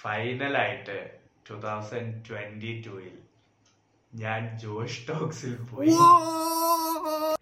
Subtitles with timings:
[0.00, 0.98] ഫൈനലായിട്ട്
[1.48, 3.16] two thousand twenty ടൂയിൽ
[4.12, 5.92] ഞാൻ Josh ടോക്സിൽ പോയി.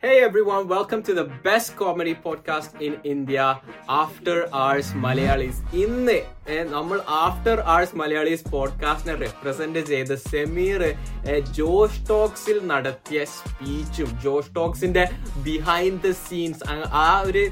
[0.02, 3.46] Hey everyone, welcome to the best comedy podcast in India,
[3.94, 5.56] After Hours Malayalis.
[5.82, 6.16] ഇന്ന്
[6.68, 10.82] നമ്മൾ after hours Malayalis പോഡ്കാസ്റ്റിനെ represent ചെയ്ത് സെമീർ
[11.58, 15.04] ജോഷ് ടോക്സിൽ നടത്തിയ സ്പീച്ചും ജോഷ് ടോക്സിന്റെ
[15.48, 16.62] ബിഹൈൻഡ് ദ സീൻസ്
[16.98, 17.44] ആ ഒരു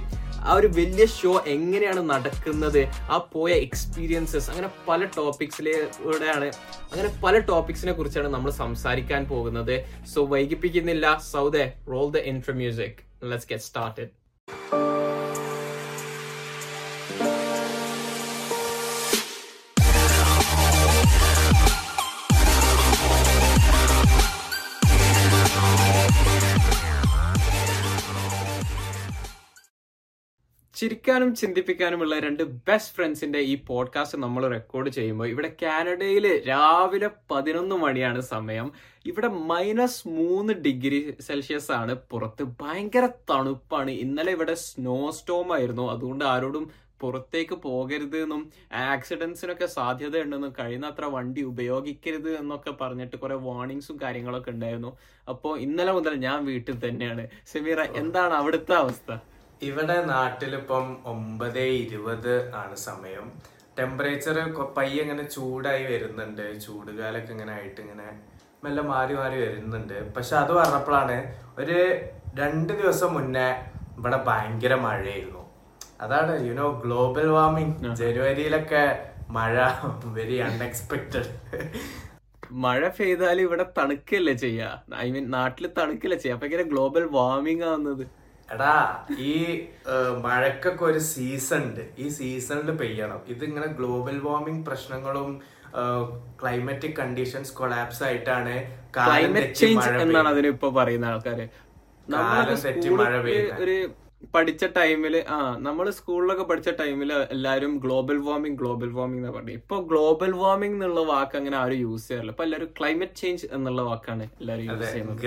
[0.46, 2.82] ആ ഒരു വലിയ ഷോ എങ്ങനെയാണ് നടക്കുന്നത്?
[3.10, 6.48] ആ പോയ എക്സ്പീരിയൻസസ് അങ്ങനെ പല ടോപ്പിക്സിലൂടെയാണ്
[6.92, 9.76] അങ്ങനെ പല ടോപ്പിക്സിനെ കുറിച്ചാണ് നമ്മൾ സംസാരിക്കാൻ പോകുന്നത്.
[10.14, 11.06] സോ വൈകിപ്പിക്കുന്നില്ല.
[11.32, 14.10] സൗദെ roll the intro music let's get started
[30.76, 38.20] ചിരിക്കാനും ചിന്തിപ്പിക്കാനുമുള്ള രണ്ട് ബെസ്റ്റ് ഫ്രണ്ട്സിന്റെ ഈ പോഡ്കാസ്റ്റ് നമ്മൾ റെക്കോർഡ് ചെയ്യുമ്പോൾ ഇവിടെ കാനഡയിൽ രാവിലെ പതിനൊന്ന് മണിയാണ്
[38.20, 38.72] സമയം.
[39.06, 42.46] ഇവിടെ മൈനസ് മൂന്ന് ഡിഗ്രി സെൽഷ്യസ് ആണ് പുറത്ത്.
[42.60, 43.90] ഭയങ്കര തണുപ്പാണ്.
[43.90, 45.90] ഇന്നലെ ഇവിടെ സ്നോ സ്റ്റോം ആയിരുന്നു.
[45.92, 53.98] അതുകൊണ്ട് ആരോടും പുറത്തേക്ക് പോകരുത് എന്നും ആക്സിഡൻസിനൊക്കെ സാധ്യത ഉണ്ടെന്നും കഴിയുന്നത്ര വണ്ടി ഉപയോഗിക്കരുത് എന്നൊക്കെ പറഞ്ഞിട്ട് കുറെ വാർണിങ്സും
[54.02, 54.96] കാര്യങ്ങളൊക്കെ ഉണ്ടായിരുന്നു.
[55.28, 57.28] അപ്പോൾ ഇന്നലെ മുതൽ ഞാൻ വീട്ടിൽ തന്നെയാണ്.
[57.46, 59.18] സെമീറ എന്താണ് അവിടുത്തെ അവസ്ഥ?
[59.62, 63.26] ഇവിടെ നാട്ടിലിപ്പം ഒമ്പത് ഇരുപത് ആണ് സമയം.
[63.78, 64.36] ടെമ്പറേച്ചർ
[64.76, 66.60] പയ്യെ ഇങ്ങനെ ചൂടായി വരുന്നുണ്ട്.
[66.64, 68.08] ചൂട് കാലൊക്കെ ഇങ്ങനെ ആയിട്ട് ഇങ്ങനെ
[68.64, 69.96] മെല്ലെ മാറി മാറി വരുന്നുണ്ട്.
[70.16, 71.16] പക്ഷെ അത് പറഞ്ഞപ്പോഴാണ്
[71.60, 71.78] ഒരു
[72.40, 73.48] രണ്ട് ദിവസം മുന്നേ
[73.98, 75.42] ഇവിടെ ഭയങ്കര മഴയായിരുന്നു.
[76.04, 78.84] അതാണ് യുനോ ഗ്ലോബൽ വാർമിംഗ് ജനുവരിയിലൊക്കെ
[79.36, 79.54] മഴ
[80.16, 81.30] വെരി അൺഎക്സ്പെക്റ്റഡ്
[82.64, 84.68] മഴ പെയ്താൽ ഇവിടെ തണുക്കല്ലേ ചെയ്യാ?
[85.04, 86.34] ഐ മീൻ നാട്ടിൽ തണുക്കല്ലേ ചെയ്യാ?
[86.36, 88.04] അപ്പൊ ഇങ്ങനെ ഗ്ലോബൽ വാർമിംഗ് ആവുന്നത്.
[88.54, 88.74] എടാ
[89.30, 89.34] ഈ
[90.26, 93.20] മഴക്കൊക്കെ ഒരു സീസൺ ഉണ്ട് ഈ സീസണിൽ പെയ്യണം.
[93.34, 95.30] ഇതിങ്ങനെ ഗ്ലോബൽ വാർമിംഗ് പ്രശ്നങ്ങളും
[96.40, 98.54] ക്ലൈമറ്റിക് കണ്ടീഷൻസ് കൊളാപ്സ് ആയിട്ടാണ്
[98.96, 100.28] കാലം ക്ലൈമറ്റ് ചേഞ്ച് എന്നാണ്.
[100.34, 101.46] അതിനിപ്പോ പറയുന്ന ആൾക്കാര്.
[103.64, 103.76] ഒരു
[104.34, 105.36] പഠിച്ച ടൈമിൽ ആ
[105.66, 109.54] നമ്മൾ സ്കൂളിലൊക്കെ പഠിച്ച ടൈമിൽ എല്ലാരും ഗ്ലോബൽ വാർമിംഗ് ഗ്ലോബൽ വാർമിംഗ് എന്നാ പറഞ്ഞു.
[109.60, 112.34] ഇപ്പൊ ഗ്ലോബൽ വാർമിംഗ് എന്നുള്ള വാക്ക് അങ്ങനെ ആരും യൂസ് ചെയ്യാറില്ല.
[112.34, 115.18] ഇപ്പൊ എല്ലാവരും ക്ലൈമറ്റ് ചേഞ്ച് എന്നുള്ള വാക്കാണ് എല്ലാരും യൂസ് ചെയ്യുന്നത്.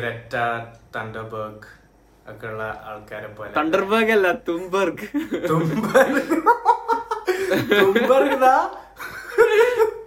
[2.31, 3.51] ഒക്കെ ഉള്ള ആൾക്കാരെ പോലെ.
[3.59, 5.07] തണ്ടർബർഗ് അല്ല തുംബർഗ്.
[8.38, 8.56] ഇതാ.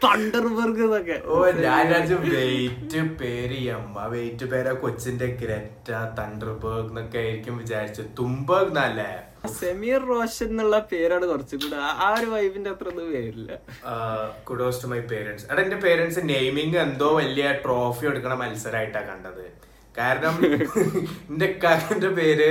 [0.05, 1.17] തണ്ടർബർഗ് എന്നൊക്കെ.
[1.33, 1.35] ഓ
[2.31, 5.89] വെയിറ്റ് പേര് അമ്മ വെയിറ്റ് പേരാ കൊച്ചിന്റെ ഗ്രറ്റ
[6.19, 9.13] തണ്ടർബർഗ് എന്നൊക്കെ ആയിരിക്കും വിചാരിച്ചു തുംബർഗ് എന്നല്ലേ
[9.59, 13.51] സെമീർ റോഷൻ എന്നുള്ള പേരാണ് കുറച്ചുകൂടെ ആ ഒരു വൈബിന്റെ അത്ര ഒന്നും പേരില്ല.
[14.49, 19.45] കുഡോസ് ടു മൈ പേരൻസ് എടാ എന്റെ പേരൻസ് നെയ്മിങ് എന്തോ വലിയ ട്രോഫി എടുക്കണ മത്സരമായിട്ടാ കണ്ടത്.
[19.99, 20.37] കാരണം
[21.31, 22.51] എന്റെ കാക്കന്റെ പേര്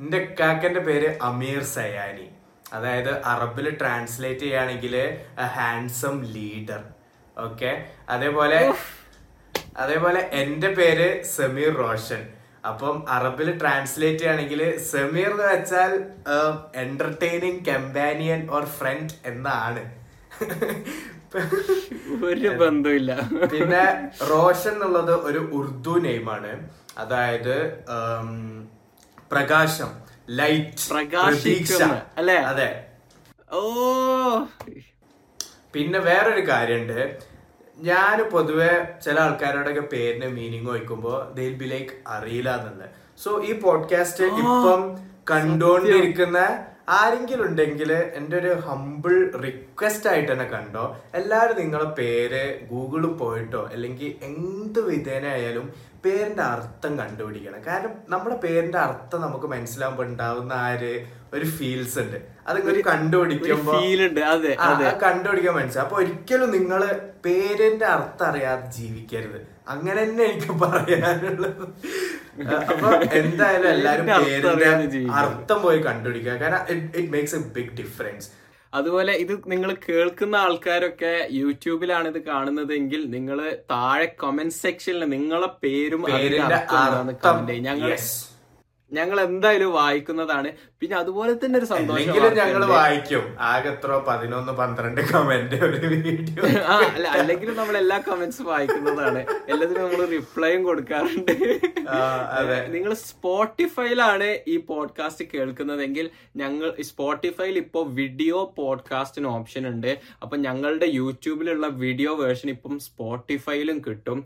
[0.00, 2.26] എന്റെ കാക്കന്റെ പേര് അമീർ സയാനി.
[2.76, 4.94] അതായത് അറബിൽ ട്രാൻസ്ലേറ്റ് ചെയ്യുകയാണെങ്കിൽ
[5.56, 6.82] ഹാൻസം ലീഡർ
[7.44, 7.70] ഓക്കെ
[8.14, 8.60] അതേപോലെ
[9.82, 12.22] അതേപോലെ എന്റെ പേര് സമീർ റോഷൻ.
[12.70, 15.92] അപ്പം അറബിൽ ട്രാൻസ്ലേറ്റ് ചെയ്യുകയാണെങ്കിൽ സമീർ എന്ന് വെച്ചാൽ
[16.84, 19.82] എന്റർടൈനിങ് കമ്പാനിയൻ ഓർ ഫ്രണ്ട് എന്നാണ്.
[22.24, 23.12] ഒരു ബന്ധമില്ല
[23.46, 23.84] പിന്നെ
[24.30, 26.50] റോഷൻ എന്നുള്ളത് ഒരു ഉറുദു നെയിമാണ്.
[26.98, 27.56] അതായത്
[29.32, 29.90] പ്രകാശം
[30.30, 32.36] ലൈറ്റ് പ്രകാശിക്കുന്ന, അല്ലേ?
[32.36, 32.68] അതെ.
[33.52, 33.60] ഓ.
[35.74, 36.98] പിന്നെ വേറൊരു കാര്യമുണ്ട്
[37.78, 38.72] ഞാൻ പൊതുവെ
[39.04, 44.82] ചില ആൾക്കാരോടൊക്കെ പേരിന് മീനിങ് വയ്ക്കുമ്പോ ദിൽ ബി ലൈക്ക് അറിയില്ല എന്നുള്ളത് സോ ഈ പോഡ്കാസ്റ്റ് ഇപ്പം
[45.30, 46.38] കണ്ടുകൊണ്ടിരിക്കുന്ന
[46.88, 50.96] ആരെങ്കിലും ഉണ്ടെങ്കിൽ എന്റെ ഒരു ഹമ്പിൾ റിക്വസ്റ്റ് ആയിട്ട് തന്നെ കണ്ടോ?
[51.14, 55.72] എല്ലാവരും നിങ്ങളെ പേര് ഗൂഗിളിൽ പോയിട്ടോ അല്ലെങ്കിൽ എന്ത് വിധേനയായാലും
[56.04, 57.62] പേരിന്റെ അർത്ഥം കണ്ടുപിടിക്കണം.
[57.66, 60.74] കാരണം നമ്മുടെ പേരിന്റെ അർത്ഥം നമുക്ക് മനസ്സിലാകുമ്പോൾ ഉണ്ടാവുന്ന ആ
[61.34, 62.16] ഒരു ഫീൽസ് ഉണ്ട്
[62.46, 63.76] അത് ഒരു കണ്ടുപിടിക്കുമ്പോൾ
[65.02, 65.88] കണ്ടുപിടിക്കാൻ മനസ്സിലാവും.
[65.88, 69.51] അപ്പോൾ ഒരിക്കലും നിങ്ങൾ പേരിന്റെ അർത്ഥം അറിയാതെ ജീവിക്കരുത്.
[69.66, 71.64] അങ്ങനെ തന്നെ എനിക്ക് പറയാനുള്ളത്
[72.68, 76.62] അപ്പൊ എന്തായാലും എല്ലാരും പേരിന്റെ അർത്ഥം പോയി കണ്ടുപിടിക്കുക കാരണം
[76.94, 78.28] it makes a big difference
[78.72, 83.38] അതുപോലെ ഇത് നിങ്ങൾ കേൾക്കുന്ന ആൾക്കാരൊക്കെ യൂട്യൂബിലാണ് ഇത് കാണുന്നതെങ്കിൽ നിങ്ങൾ
[83.70, 86.02] താഴെ കമന്റ് സെക്ഷനിൽ നിങ്ങളെ പേരും.
[87.60, 87.90] ഞങ്ങൾ.
[88.98, 90.48] ഞങ്ങൾ എന്തായാലും വായിക്കുന്നതാണ്.
[90.80, 93.24] പിന്നെ അതുപോലെ തന്നെ ഒരു സന്തോഷം അല്ലെങ്കിലും ഞങ്ങൾ വായിക്കും.
[93.50, 96.42] ആകെ എത്ര പതിനൊന്ന് പന്ത്രണ്ട് കമന്റ് ഒരു വീഡിയോ.
[96.72, 99.20] ആ അല്ല അല്ലെങ്കിൽ നമ്മൾ എല്ലാ കമന്റ്സ് വായിക്കുന്നതാണ്.
[99.50, 101.32] എല്ലാത്തിനും നമ്മൾ റിപ്ലൈയും കൊടുക്കാറുണ്ട്.
[102.40, 102.58] അതെ.
[102.74, 106.08] നിങ്ങൾ സ്പോട്ടിഫൈയിലാണ് ഈ പോഡ്കാസ്റ്റ് കേൾക്കുന്നതെങ്കിൽ
[106.42, 109.90] ഞങ്ങൾ സ്പോട്ടിഫൈയിൽ ഇപ്പോൾ വീഡിയോ പോഡ്കാസ്റ്റിന് ഓപ്ഷൻ ഉണ്ട്.
[110.22, 114.20] അപ്പൊ ഞങ്ങളുടെ യൂട്യൂബിലുള്ള വീഡിയോ വേർഷൻ ഇപ്പം സ്പോട്ടിഫൈയിലും കിട്ടും.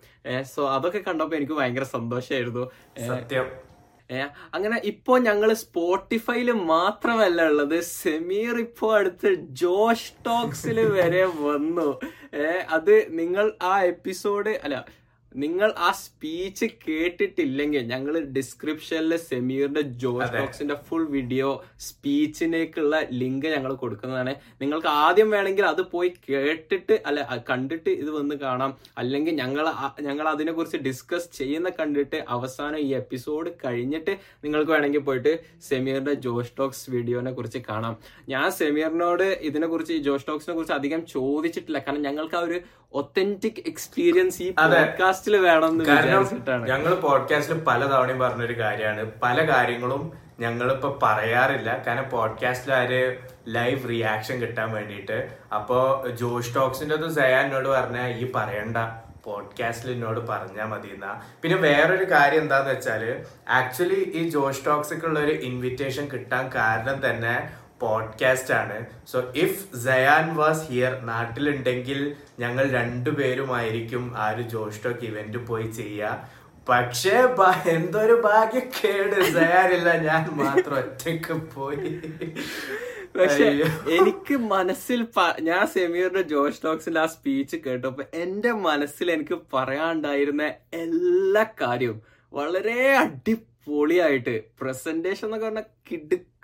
[0.54, 2.66] സോ അതൊക്കെ കണ്ടപ്പോൾ എനിക്ക് ഭയങ്കര സന്തോഷമായിരുന്നു
[3.12, 3.46] സത്യം.
[4.54, 7.80] അങ്ങനെ ഇപ്പോ ഞങ്ങൾ സ്പോട്ടിഫൈയിൽ മാത്രമല്ല ഉള്ളത്.
[7.80, 12.00] സെമീർ ഇപ്പോ അടുത്ത് ജോഷ് ടോക്സിൽ വരെ വന്നു.
[12.70, 15.05] അത് നിങ്ങൾ ആ എപ്പിസോഡ് അല്ല
[15.36, 21.48] നിങ്ങൾ ആ സ്പീച്ച് കേട്ടിട്ടില്ലെങ്കിൽ ഞങ്ങൾ ഡിസ്ക്രിപ്ഷനിലെ സെമീറിന്റെ ബോക്സിന്റെ ടോക്സിന്റെ ഫുൾ വീഡിയോ
[21.86, 24.32] സ്പീച്ചിനേക്കുള്ള ലിങ്ക് ഞങ്ങൾ കൊടുക്കുന്നതാണ്.
[24.60, 28.72] നിങ്ങൾക്ക് ആദ്യം വേണമെങ്കിൽ അത് പോയി കേട്ടിട്ട് അല്ല കണ്ടിട്ട് ഇത് വന്ന് കാണാം.
[29.02, 29.66] അല്ലെങ്കിൽ ഞങ്ങൾ
[30.00, 35.34] ഞങ്ങൾ അതിനെ കുറിച്ച് ഡിസ്കസ് ചെയ്യുന്ന കണ്ടിട്ട് അവസാനം ഈ എപ്പിസോഡ് കഴിഞ്ഞിട്ട് നിങ്ങൾക്ക് വേണമെങ്കിൽ പോയിട്ട്
[35.68, 37.96] സെമീറിന്റെ ജോഷ് ടോക്സ് വീഡിയോനെ കുറിച്ച് കാണാം.
[38.28, 41.78] ഞാൻ സെമീറിനോട് ഇതിനെ കുറിച്ച് ഈ ജോഷ് ടോക്സിനെ കുറിച്ച് അധികം ചോദിച്ചിട്ടില്ല.
[41.78, 42.60] കാരണം ഞങ്ങൾക്ക് ആ ഒരു
[43.00, 44.76] ഒത്തന്റിക് എക്സ്പീരിയൻസ് ഈ അതെ.
[45.26, 49.02] പോഡ്കാസ്റ്റിൽ വേണം കാരണം ഞങ്ങൾ പോഡ്കാസ്റ്റിൽ പല തവണയും പറഞ്ഞൊരു കാര്യമാണ്.
[49.22, 50.02] പല കാര്യങ്ങളും
[50.40, 51.70] ഞങ്ങളിപ്പോ പറയാറില്ല.
[51.86, 53.00] കാരണം പോഡ്കാസ്റ്റിൽ ആര്
[53.48, 55.18] ലൈവ് റിയാക്ഷൻ കിട്ടാൻ വേണ്ടിയിട്ട്.
[55.54, 55.78] അപ്പോ
[56.14, 58.76] ജോഷ് ടോക്സിന്റെ അത് സയാനോട് പറഞ്ഞ ഈ പറയണ്ട.
[59.24, 61.12] പോഡ്കാസ്റ്റിൽ എന്നോട് പറഞ്ഞാൽ മതി എന്നാ
[61.42, 63.02] പിന്നെ വേറൊരു കാര്യം എന്താന്ന് വെച്ചാൽ
[63.48, 67.34] ആക്ച്വലി ഈ ജോഷ് ടോക്സിക്കുള്ള ഒരു ഇൻവിറ്റേഷൻ കിട്ടാൻ കാരണം തന്നെ
[67.80, 68.86] പോഡ്കാസ്റ്റ് ആണ്.
[69.06, 76.30] So if Sayan was here നാട്ടിലുണ്ടെങ്കിൽ ഞങ്ങൾ രണ്ടുപേരുമായിരിക്കും ആ ഒരു ജോഷ് ടോക്ക് ഇവന്റ് പോയി ചെയ്യുക.
[76.68, 77.16] പക്ഷേ
[77.66, 79.20] എന്തൊരു ഭാഗ്യക്കേട്.
[79.20, 81.90] സയാനില്ല ഞാൻ മാത്രം ഒറ്റയ്ക്ക് പോയി.
[83.18, 83.44] പക്ഷെ
[83.90, 85.06] എനിക്ക് മനസ്സിൽ
[85.40, 90.42] ഞാൻ സെമീറിന്റെ ജോഷ് ടോക്സിന്റെ ആ സ്പീച്ച് കേട്ടപ്പോ എന്റെ മനസ്സിൽ എനിക്ക് പറയാണ്ടായിരുന്ന
[90.72, 92.02] എല്ലാ കാര്യവും
[92.32, 95.62] വളരെ അടിപൊളിയായിട്ട് പ്രസന്റേഷൻ എന്നൊക്കെ പറഞ്ഞ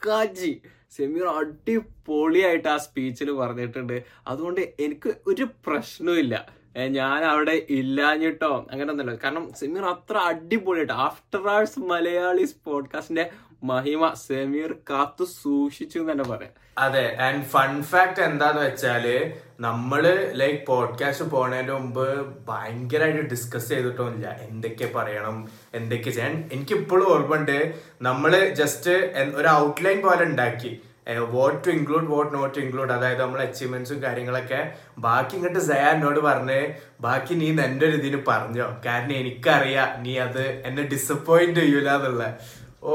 [0.03, 0.53] കിടുക്കാജി
[0.97, 3.97] സെമീർ അടിപൊളിയായിട്ട് ആ സ്പീച്ചിൽ പറഞ്ഞിട്ടുണ്ട്.
[4.27, 6.19] അതുകൊണ്ട് എനിക്ക് ഒരു പ്രശ്നവും
[6.97, 13.27] ഞാൻ അവിടെ ഇല്ലാഞ്ഞിട്ടോ അങ്ങനെ ഒന്നുമില്ല കാരണം സെമീർ അത്ര അടിപൊളിയായിട്ട് ആഫ്റ്റർ ആഴ്സ് മലയാളീസ് പോഡ്കാസ്റ്റിന്റെ
[13.65, 16.55] മഹിമ സെമീർ കാത്തു സൂക്ഷിച്ചു എന്ന് തന്നെ പറയാം.
[16.77, 19.05] അതെ ആൻഡ് ഫൺ ഫാക്ട് എന്താന്ന് വെച്ചാൽ
[19.61, 20.03] നമ്മൾ
[20.41, 22.07] ലൈക്ക് പോഡ്കാസ്റ്റ് പോണതിന്റെ മുമ്പ്
[22.49, 24.29] ഭയങ്കരമായിട്ട് ഡിസ്കസ് ചെയ്തിട്ടൊന്നുമില്ല.
[24.49, 25.37] എന്തൊക്കെ പറയണം
[25.75, 27.59] എന്തൊക്കെ ചെയ്യാൻ എനിക്ക് ഇപ്പോഴും ഓർമ്മയുണ്ട്
[28.03, 28.95] നമ്മൾ ജസ്റ്റ്
[29.41, 30.73] ഒരു ഔട്ട്ലൈൻ പോലെ ഉണ്ടാക്കി.
[31.35, 34.61] What to include what not to include അതായത് നമ്മൾ അച്ചീവ്മെന്റ്സും കാര്യങ്ങളൊക്കെ
[34.99, 36.59] ബാക്കി ഇങ്ങോട്ട് സയാനോട് പറഞ്ഞ്
[37.01, 38.67] ബാക്കി നീ എന്റെ ഒരു ഇതിന് പറഞ്ഞോ.
[38.87, 42.25] കാരണം എനിക്കറിയാം നീ അത് എന്നെ ഡിസപ്പോയിന്റ് ചെയ്യൂല എന്നുള്ള
[42.83, 42.95] ഓ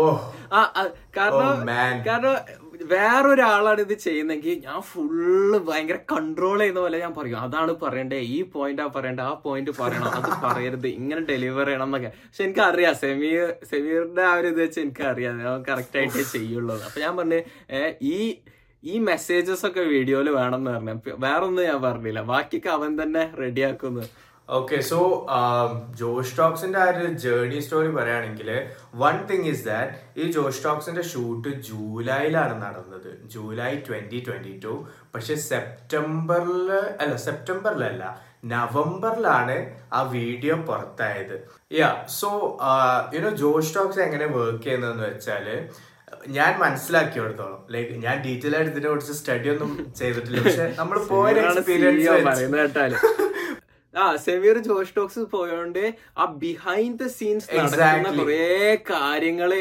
[1.18, 1.68] കാരണം.
[2.08, 2.36] കാരണം
[2.84, 7.40] വേറൊരാളാണ് ഇത് ചെയ്യുന്നെങ്കിൽ ഞാൻ ഫുള്ള് ഭയങ്കര കൺട്രോൾ ചെയ്യുന്ന പോലെ ഞാൻ പറയും.
[7.40, 8.18] അതാണ് പറയണ്ടേ.
[8.18, 9.24] ഈ പോയിന്റ് ആ പറയണ്ടേ.
[9.24, 10.10] ആ പോയിന്റ് പറയണം.
[10.10, 10.88] അത് പറയരുത്.
[10.88, 12.08] ഇങ്ങനെ ഡെലിവർ ചെയ്യണം എന്നൊക്കെ.
[12.08, 12.96] പക്ഷെ എനിക്കറിയാം.
[12.96, 15.38] സെമീർ സെമീറിന്റെ ആ ഒരു ഇത് വെച്ച് എനിക്കറിയാം.
[15.38, 17.42] ഞാൻ കറക്റ്റ് ആയിട്ടേ ചെയ്യുള്ളൂ അപ്പൊ ഞാൻ പറഞ്ഞു
[18.02, 18.36] ഈ
[18.84, 21.12] ഈ മെസ്സേജസ് ഒക്കെ വീഡിയോയിൽ വേണം എന്ന് പറഞ്ഞു.
[21.20, 22.22] വേറൊന്നും ഞാൻ പറഞ്ഞില്ല.
[22.22, 24.02] ബാക്കിയൊക്കെ അവൻ തന്നെ റെഡിയാക്കുന്നു
[24.50, 24.98] ഓക്കെ സോ
[26.02, 28.50] ജോഷ് ടോക്സിന്റെ ആ ഒരു ജേർണി സ്റ്റോറി പറയുകയാണെങ്കിൽ
[29.02, 33.10] വൺ തിങ് ഇസ് ദാറ്റ് ഈ ജോഷ് ടോക്സിന്റെ ഷൂട്ട് ജൂലൈയിലാണ് നടന്നത്.
[33.34, 34.74] ജൂലൈ ട്വന്റി ട്വന്റി ടു
[35.16, 36.72] പക്ഷെ സെപ്റ്റംബറിൽ
[37.02, 38.04] അല്ല സെപ്റ്റംബറിലല്ല
[38.54, 39.58] നവംബറിലാണ്
[39.98, 41.36] ആ വീഡിയോ പുറത്തായത്.
[41.80, 42.32] Yeah so
[43.18, 45.48] you know Josh Talks എങ്ങനെ വർക്ക് ചെയ്യുന്നതെന്ന് വെച്ചാൽ
[46.38, 50.42] ഞാൻ മനസ്സിലാക്കിയോടത്തോളം ലൈക്ക് ഞാൻ ഡീറ്റെയിൽ ആയിട്ട് ഇതിനെ കുറിച്ച് സ്റ്റഡി ഒന്നും ചെയ്തിട്ടില്ല.
[50.48, 52.06] പക്ഷെ നമ്മൾ പോയ എക്സ്പീരിയൻസ്
[53.98, 55.84] ആ സെവിയർ ജോഷ് ടോക്സ് പോയോണ്ട്
[56.18, 58.10] ആ ബിഹൈൻഡ് ദ സീൻസ് നടക്കുന്ന.
[58.20, 58.42] കുറേ
[58.92, 59.52] കാര്യങ്ങൾ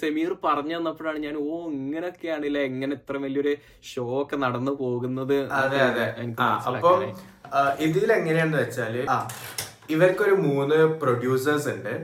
[0.00, 3.54] സെമീർ പറഞ്ഞു തന്നപ്പോഴാണ് ഞാൻ ഓ ഇങ്ങനൊക്കെയാണല്ലേ എങ്ങനെ ഇത്ര വലിയൊരു
[3.92, 5.36] ഷോ ഒക്കെ നടന്നു പോകുന്നത്.
[5.60, 6.06] അതെ അതെ.
[6.66, 7.00] അപ്പം.
[7.78, 8.94] ഇതിൽ എങ്ങനെയാന്ന് വെച്ചാൽ
[9.90, 11.94] ഇവർക്കൊരു മൂന്ന് പ്രൊഡ്യൂസേഴ്സ് ഉണ്ട്.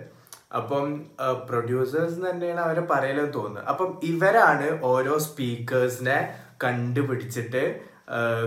[0.58, 0.86] അപ്പം
[1.48, 3.64] പ്രൊഡ്യൂസേഴ്സ് തന്നെയാണ് അവരെ പറയലെന്ന് തോന്നുന്നത്.
[3.64, 6.19] അപ്പം ഇവരാണ് ഓരോ സ്പീക്കേഴ്സിനെ
[6.64, 7.62] കണ്ടുപിടിച്ചിട്ട്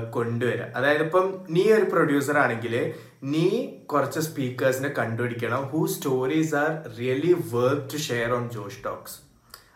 [0.10, 2.94] കൊണ്ടുവരിക അതായത് ഇപ്പം നീ ഒരു പ്രൊഡ്യൂസർ ആണെങ്കിൽ
[3.24, 5.64] നീ കുറച്ച് സ്പീക്കേഴ്സിനെ കണ്ടുപിടിക്കണം.
[5.64, 9.18] Who stories are really work to share on Josh Talks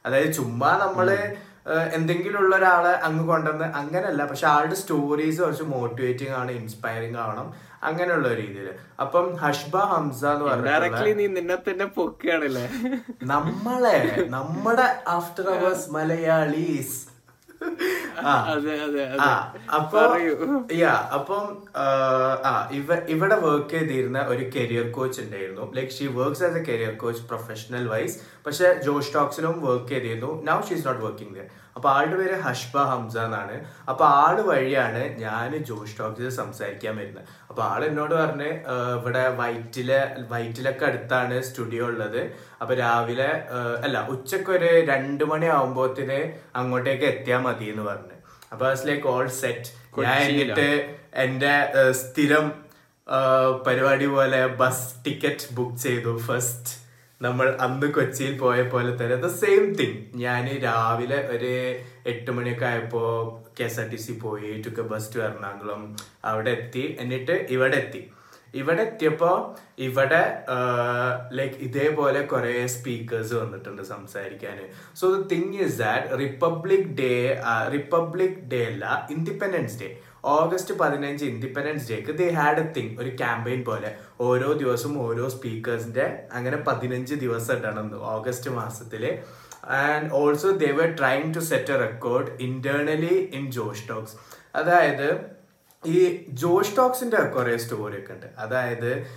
[0.05, 1.35] അതായത് ചുമ്മാ നമ്മൾ
[1.93, 7.53] എന്തെങ്കിലും ഉള്ള ഒരാളെ അങ്ങ് കൊണ്ടുവന്ന് അങ്ങനെയല്ല പക്ഷെ ആളുടെ സ്റ്റോറീസ് കുറച്ച് മോട്ടിവേറ്റിംഗ് ആണ് ഇൻസ്പയറിംഗ് ആവണം.
[7.83, 10.83] അങ്ങനെയുള്ള രീതിയിൽ അപ്പം ഹഷ്ബ ഹംസ എന്ന് പറഞ്ഞാൽ
[13.23, 17.06] നമ്മളെ നമ്മുടെ ആഫ്റ്റർ അവേഴ്സ് മലയാളീസ്
[19.77, 20.01] അപ്പൊ
[20.75, 21.43] യാ അപ്പം
[21.75, 21.85] ആ,
[22.45, 25.71] ആ ഇവ ഇവിടെ വർക്ക് ചെയ്തിരുന്ന ഒരു കരിയർ കോച്ച് ഉണ്ടായിരുന്നു.
[25.75, 30.31] Like she works as a career coach professional wise പക്ഷെ ജോഷ് ടോക്സിലും വർക്ക് ചെയ്തിരുന്നു.
[30.43, 33.55] Now she's not working there അപ്പൊ ആളുടെ പേര് ഹഷ്ബ ഹംസ എന്നാണ്.
[33.91, 38.51] അപ്പൊ ആൾ വഴിയാണ് ഞാൻ ജോഷ് ടോക്സിൽ സംസാരിക്കാൻ വരുന്നത് അപ്പൊ ആൾ എന്നോട് പറഞ്ഞ്
[38.97, 39.99] ഇവിടെ വൈറ്റിലെ
[40.33, 42.21] വൈറ്റിലൊക്കെ അടുത്താണ് സ്റ്റുഡിയോ ഉള്ളത്.
[42.61, 43.31] അപ്പൊ രാവിലെ
[43.85, 46.19] അല്ല ഉച്ചയ്ക്ക് ഒരു രണ്ട് മണി ആവുമ്പോത്തിന്
[46.61, 48.17] അങ്ങോട്ടേക്ക് എത്തിയാൽ മതി എന്ന് പറഞ്ഞു.
[48.53, 49.69] അപ്പൊ ലൈക്ക് ഓൾ സെറ്റ്
[50.05, 50.69] ഞാൻ എന്നിട്ട്
[51.25, 51.53] എന്റെ
[52.01, 52.45] സ്ഥിരം
[53.65, 56.73] പരിപാടി പോലെ ബസ് ടിക്കറ്റ് ബുക്ക് ചെയ്തു ഫസ്റ്റ്
[57.21, 61.53] നമ്മൾ അന്ന് കൊച്ചിയിൽ പോയ പോലെ തന്നെ ദ സെയിം തിങ് ഞാൻ രാവിലെ ഒരു
[62.05, 63.01] എട്ട് മണിയൊക്കെ ആയപ്പോ
[63.59, 65.81] K S R T C പോയി ടുക്ക് ബസ് ടു എറണാകുളം.
[66.25, 66.83] അവിടെ എത്തി.
[66.99, 68.01] എന്നിട്ട് ഇവിടെ എത്തി.
[68.53, 69.35] ഇവിടെ എത്തിയപ്പോൾ
[69.77, 70.21] ഇവിടെ
[71.31, 74.59] ലൈക്ക് ഇതേപോലെ കുറേ സ്പീക്കേഴ്സ് വന്നിട്ടുണ്ട് സംസാരിക്കാൻ
[74.95, 77.11] so the thing is that Republic Day
[77.69, 79.89] Republic Day അല്ല ഇൻഡിപെൻഡൻസ് ഡേ
[80.23, 83.95] ഓഗസ്റ്റ് പതിനഞ്ച് ഇൻഡിപെൻഡൻസ് ഡേക്ക് ദേ ഹാഡ് എ തിങ് ഒരു ക്യാമ്പയിൻ പോലെ.
[84.21, 89.19] ഓരോ ദിവസവും ഓരോ സ്പീക്കേഴ്സിന്റെ അങ്ങനെ പതിനഞ്ച് ദിവസം ഇടണം ഓഗസ്റ്റ് മാസത്തിൽ
[89.65, 94.15] and also they were trying to set a record internally in Josh Talks
[94.55, 95.37] അതായത്
[95.85, 98.25] ഈ ജോഷ് ടോക്സിന്റെ കുറേ സ്റ്റോറി ഒക്കെ ഉണ്ട്.
[98.37, 99.07] അതായത്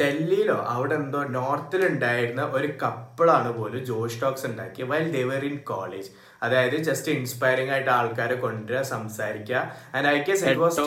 [0.00, 6.10] ഡൽഹിയിലോ അവിടെ എന്തോ നോർത്തിൽ ഉണ്ടായിരുന്ന ഒരു കപ്പിളാണ് പോലും ജോഷ് ടോക്സ് ഉണ്ടാക്കിയത് while they were in college
[6.42, 9.62] അതായത് ജസ്റ്റ് ഇൻസ്പയറിംഗ് ആയിട്ട് ആൾക്കാരെ കൊണ്ടുവരിക സംസാരിക്കുക
[9.94, 10.80] and I guess it was.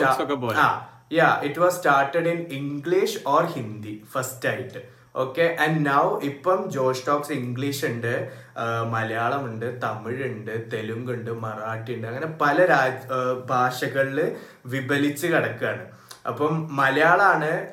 [0.66, 0.68] ആ
[1.18, 4.80] yeah it was started in English or Hindi first ആയിട്ട്.
[5.24, 8.12] ഓക്കെ ആൻഡ് നൗ ഇപ്പം ജോഷ് ടോക്സ് ഇംഗ്ലീഷ് ഉണ്ട്
[8.94, 13.00] മലയാളം ഉണ്ട് തമിഴ് ഉണ്ട് തെലുങ്ക് ഉണ്ട് മറാഠി ഉണ്ട് അങ്ങനെ പല രാജ്
[13.52, 14.20] ഭാഷകളിൽ
[14.74, 15.84] വിപലിച്ച് കിടക്കുകയാണ്
[16.26, 17.68] അപ്പം മലയാളമാണ്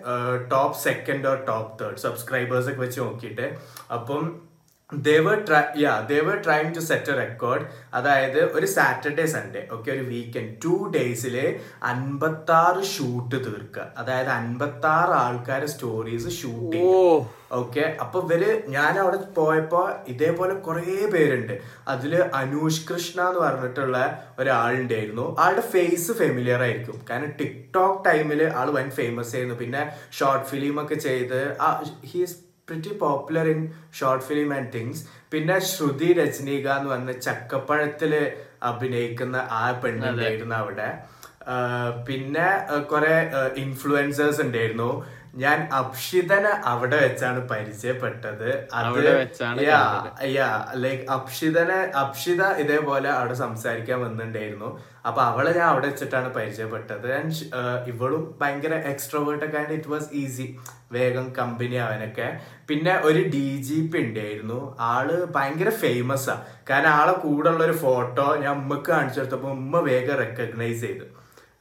[0.52, 3.58] top second or top third സബ്സ്ക്രൈബേഴ്സൊക്കെ വെച്ച് നോക്കിയിട്ട്.
[3.94, 4.45] അപ്പം
[4.90, 7.64] they were try yeah they were trying to set a record
[7.98, 11.36] അതായത് ഒരു സാറ്റർഡേ സൺഡേ ഓക്കെ ഒരു വീക്കെൻഡ് ടു ഡേയ്സിൽ
[11.92, 17.26] അൻപത്തി ആറ് ഷൂട്ട് തീർക്കുക അതായത് അൻപത്തി ആറ് ആൾക്കാരെ സ്റ്റോറീസ് ഷൂട്ട് ചെയ്യും
[17.62, 18.44] ഓക്കെ അപ്പൊ ഇവർ
[18.76, 19.82] ഞാൻ അവിടെ പോയപ്പോ
[20.14, 21.54] ഇതേപോലെ കുറേ പേരുണ്ട്.
[21.94, 23.98] അതിൽ അനൂഷ് കൃഷ്ണ എന്ന് പറഞ്ഞിട്ടുള്ള
[24.40, 25.28] ഒരാളുണ്ടായിരുന്നു.
[25.44, 26.98] ആളുടെ ഫേസ് ഫെമിലിയർ ആയിരിക്കും.
[27.10, 29.58] കാരണം ടിക്ടോക്ക് ടൈമിൽ ആൾ വൻ ഫേമസ് ആയിരുന്നു.
[29.62, 29.84] പിന്നെ
[30.20, 31.40] ഷോർട്ട് ഫിലിം ഒക്കെ ചെയ്ത്
[32.14, 33.60] he's pretty popular in
[33.98, 38.14] short film and things പിന്നെ ശ്രുതി രജനീക എന്ന് പറഞ്ഞ ചക്കപ്പഴത്തിൽ
[38.70, 40.88] അഭിനയിക്കുന്ന ആ പെണ്ണുണ്ടായിരുന്നു അവിടെ.
[42.08, 42.48] പിന്നെ
[42.92, 43.14] കുറെ
[43.64, 44.90] ഇൻഫ്ലുവൻസേഴ്സ് ഉണ്ടായിരുന്നു.
[45.36, 48.50] ഞാൻ അപ്ഷിതനെ അവിടെ വെച്ചാണ് പരിചയപ്പെട്ടത്.
[48.82, 49.64] അവിടെ വെച്ചാണ്
[50.84, 54.70] ലൈക്ക് അപ്ഷിതനെ അപ്ഷിത ഇതേപോലെ അവിടെ സംസാരിക്കാൻ വന്നിട്ടുണ്ടായിരുന്നു.
[55.06, 57.08] അപ്പൊ അവളെ ഞാൻ അവിടെ വെച്ചിട്ടാണ് പരിചയപ്പെട്ടത്.
[57.14, 57.36] ആൻഡ്
[57.88, 60.48] ഇവളും ഭയങ്കര എക്സ്ട്രോവേർട്ടൊക്കെ ആയിട്ട് ഇറ്റ് വാസ് ഈസി
[60.92, 62.28] വേഗം കമ്പനി അവനൊക്കെ
[62.68, 64.60] പിന്നെ ഒരു ഡി ജി പി ഉണ്ടായിരുന്നു.
[64.80, 66.38] ആൾ ഭയങ്കര ഫേമസ് ആ.
[66.70, 71.06] കാരണം ആളെ കൂടെ ഉള്ള ഒരു ഫോട്ടോ ഞാൻ ഉമ്മക്ക് കാണിച്ചു കൊടുത്തപ്പോ ഉമ്മ വേഗം റെക്കഗ്നൈസ് ചെയ്തു.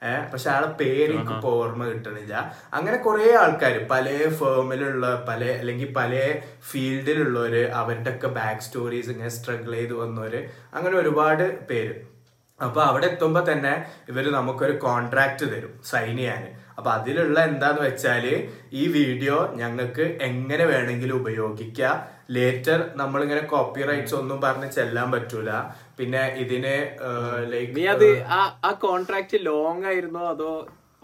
[0.04, 2.34] ഏഹ് പക്ഷെ ആളെ പേര് എനിക്ക് ഇപ്പൊ ഓർമ്മ കിട്ടണില്ല.
[2.75, 4.06] അങ്ങനെ കുറെ ആൾക്കാർ പല
[4.40, 6.12] ഫേമിലുള്ള പല അല്ലെങ്കിൽ പല
[6.70, 10.42] ഫീൽഡിലുള്ളവര് അവരുടെ ഒക്കെ ബാക്ക് സ്റ്റോറീസ് ഇങ്ങനെ സ്ട്രഗിൾ ചെയ്ത് വന്നവര്
[10.75, 11.94] അങ്ങനെ ഒരുപാട് പേര്.
[12.61, 13.73] അപ്പൊ അവിടെ എത്തുമ്പോ തന്നെ
[14.08, 16.42] ഇവർ നമുക്കൊരു കോൺട്രാക്ട് തരും സൈൻ ചെയ്യാൻ
[16.78, 18.25] അപ്പൊ അതിലുള്ള എന്താന്ന് വെച്ചാൽ
[18.73, 21.96] ഈ വീഡിയോ ഞങ്ങൾക്ക് എങ്ങനെ വേണമെങ്കിലും ഉപയോഗിക്കാം.
[22.30, 25.50] ലേറ്റർ നമ്മളിങ്ങനെ കോപ്പി റൈറ്റ്സ് ഒന്നും പറഞ്ഞ് ചെല്ലാൻ പറ്റൂല.
[25.98, 26.74] പിന്നെ ഇതിന്
[27.52, 28.08] ലൈക്ക് അത്
[28.68, 30.52] ആ കോൺട്രാക്ട് ലോങ് ആയിരുന്നോ അതോ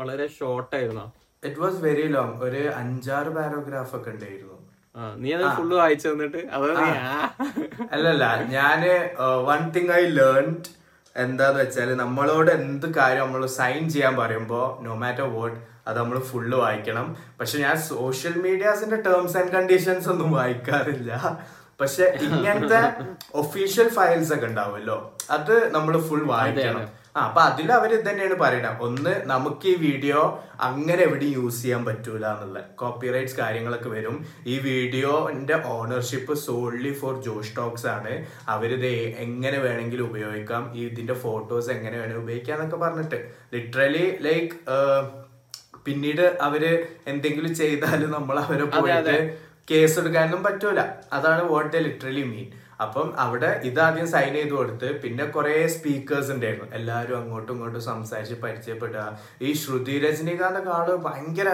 [0.00, 1.06] വളരെ ഷോർട്ട് ആയിരുന്നോ?
[1.42, 4.56] ഇറ്റ് വാസ് വെരി ലോങ് ഒരു അഞ്ചാറ് പാരോഗ്രാഫ് ഒക്കെ ഉണ്ടായിരുന്നു.
[5.22, 6.40] നീ അത് ഫുള്ള് വായിച്ചു തന്നിട്ട്?
[7.94, 8.24] അല്ലല്ല
[8.56, 8.80] ഞാൻ
[9.48, 10.48] വൺ തിങ് ഐ ലേൺ
[11.16, 15.56] എന്താന്ന് വെച്ചാൽ നമ്മളോട് എന്ത് കാര്യം നമ്മൾ സൈൻ ചെയ്യാൻ പറയുമ്പോ നോ മാറ്റർ വോട്ട്
[15.88, 17.06] അത് നമ്മൾ ഫുള്ള് വായിക്കണം.
[17.38, 21.12] പക്ഷെ ഞാൻ സോഷ്യൽ മീഡിയാസിന്റെ ടേംസ് ആൻഡ് കണ്ടീഷൻസ് ഒന്നും വായിക്കാറില്ല.
[21.80, 22.80] പക്ഷെ ഇങ്ങനത്തെ
[23.42, 24.96] ഒഫീഷ്യൽ ഫയൽസ് ഒക്കെ ഉണ്ടാവുമല്ലോ.
[25.36, 26.88] അത് നമ്മൾ ഫുൾ വായിക്കണം.
[27.16, 30.18] ആ അപ്പൊ അതിൽ അവർ ഇത് തന്നെയാണ് പറയണത് ഒന്ന് നമുക്ക് ഈ വീഡിയോ
[30.66, 34.16] അങ്ങനെ എവിടെയും യൂസ് ചെയ്യാൻ പറ്റൂല എന്നുള്ള കോപ്പിറൈറ്റ്സ് കാര്യങ്ങളൊക്കെ വരും.
[34.52, 38.12] ഈ വീഡിയോന്റെ ഓണർഷിപ്പ് സോൺലി ഫോർ ജോഷ് ടോക്സ് ആണ്.
[38.54, 38.92] അവരിത്
[39.24, 40.62] എങ്ങനെ വേണമെങ്കിലും ഉപയോഗിക്കാം.
[40.78, 43.20] ഈ ഇതിന്റെ ഫോട്ടോസ് എങ്ങനെ വേണമെങ്കിൽ ഉപയോഗിക്കാം എന്നൊക്കെ പറഞ്ഞിട്ട്.
[43.56, 44.54] ലിറ്ററലി ലൈക്ക്
[45.84, 46.62] പിന്നീട് അവർ
[47.10, 49.14] എന്തെങ്കിലും ചെയ്താലും നമ്മൾ അവരെ പോയിട്ട്
[49.70, 50.80] കേസ് എടുക്കാനൊന്നും പറ്റൂല.
[51.16, 52.48] അതാണ് വാട്ട് ദ ലിറ്ററലി മീൻ
[52.84, 56.66] അപ്പം അവിടെ ഇതാദ്യം സൈൻ ചെയ്ത് കൊടുത്ത് പിന്നെ കുറെ സ്പീക്കേഴ്സ് ഉണ്ടായിരുന്നു.
[56.78, 59.04] എല്ലാവരും അങ്ങോട്ടും ഇങ്ങോട്ടും സംസാരിച്ച് പരിചയപ്പെടുക.
[59.46, 61.50] ഈ ശ്രുതി രജനീകാന്തൊക്കെ ആൾ ഭയങ്കര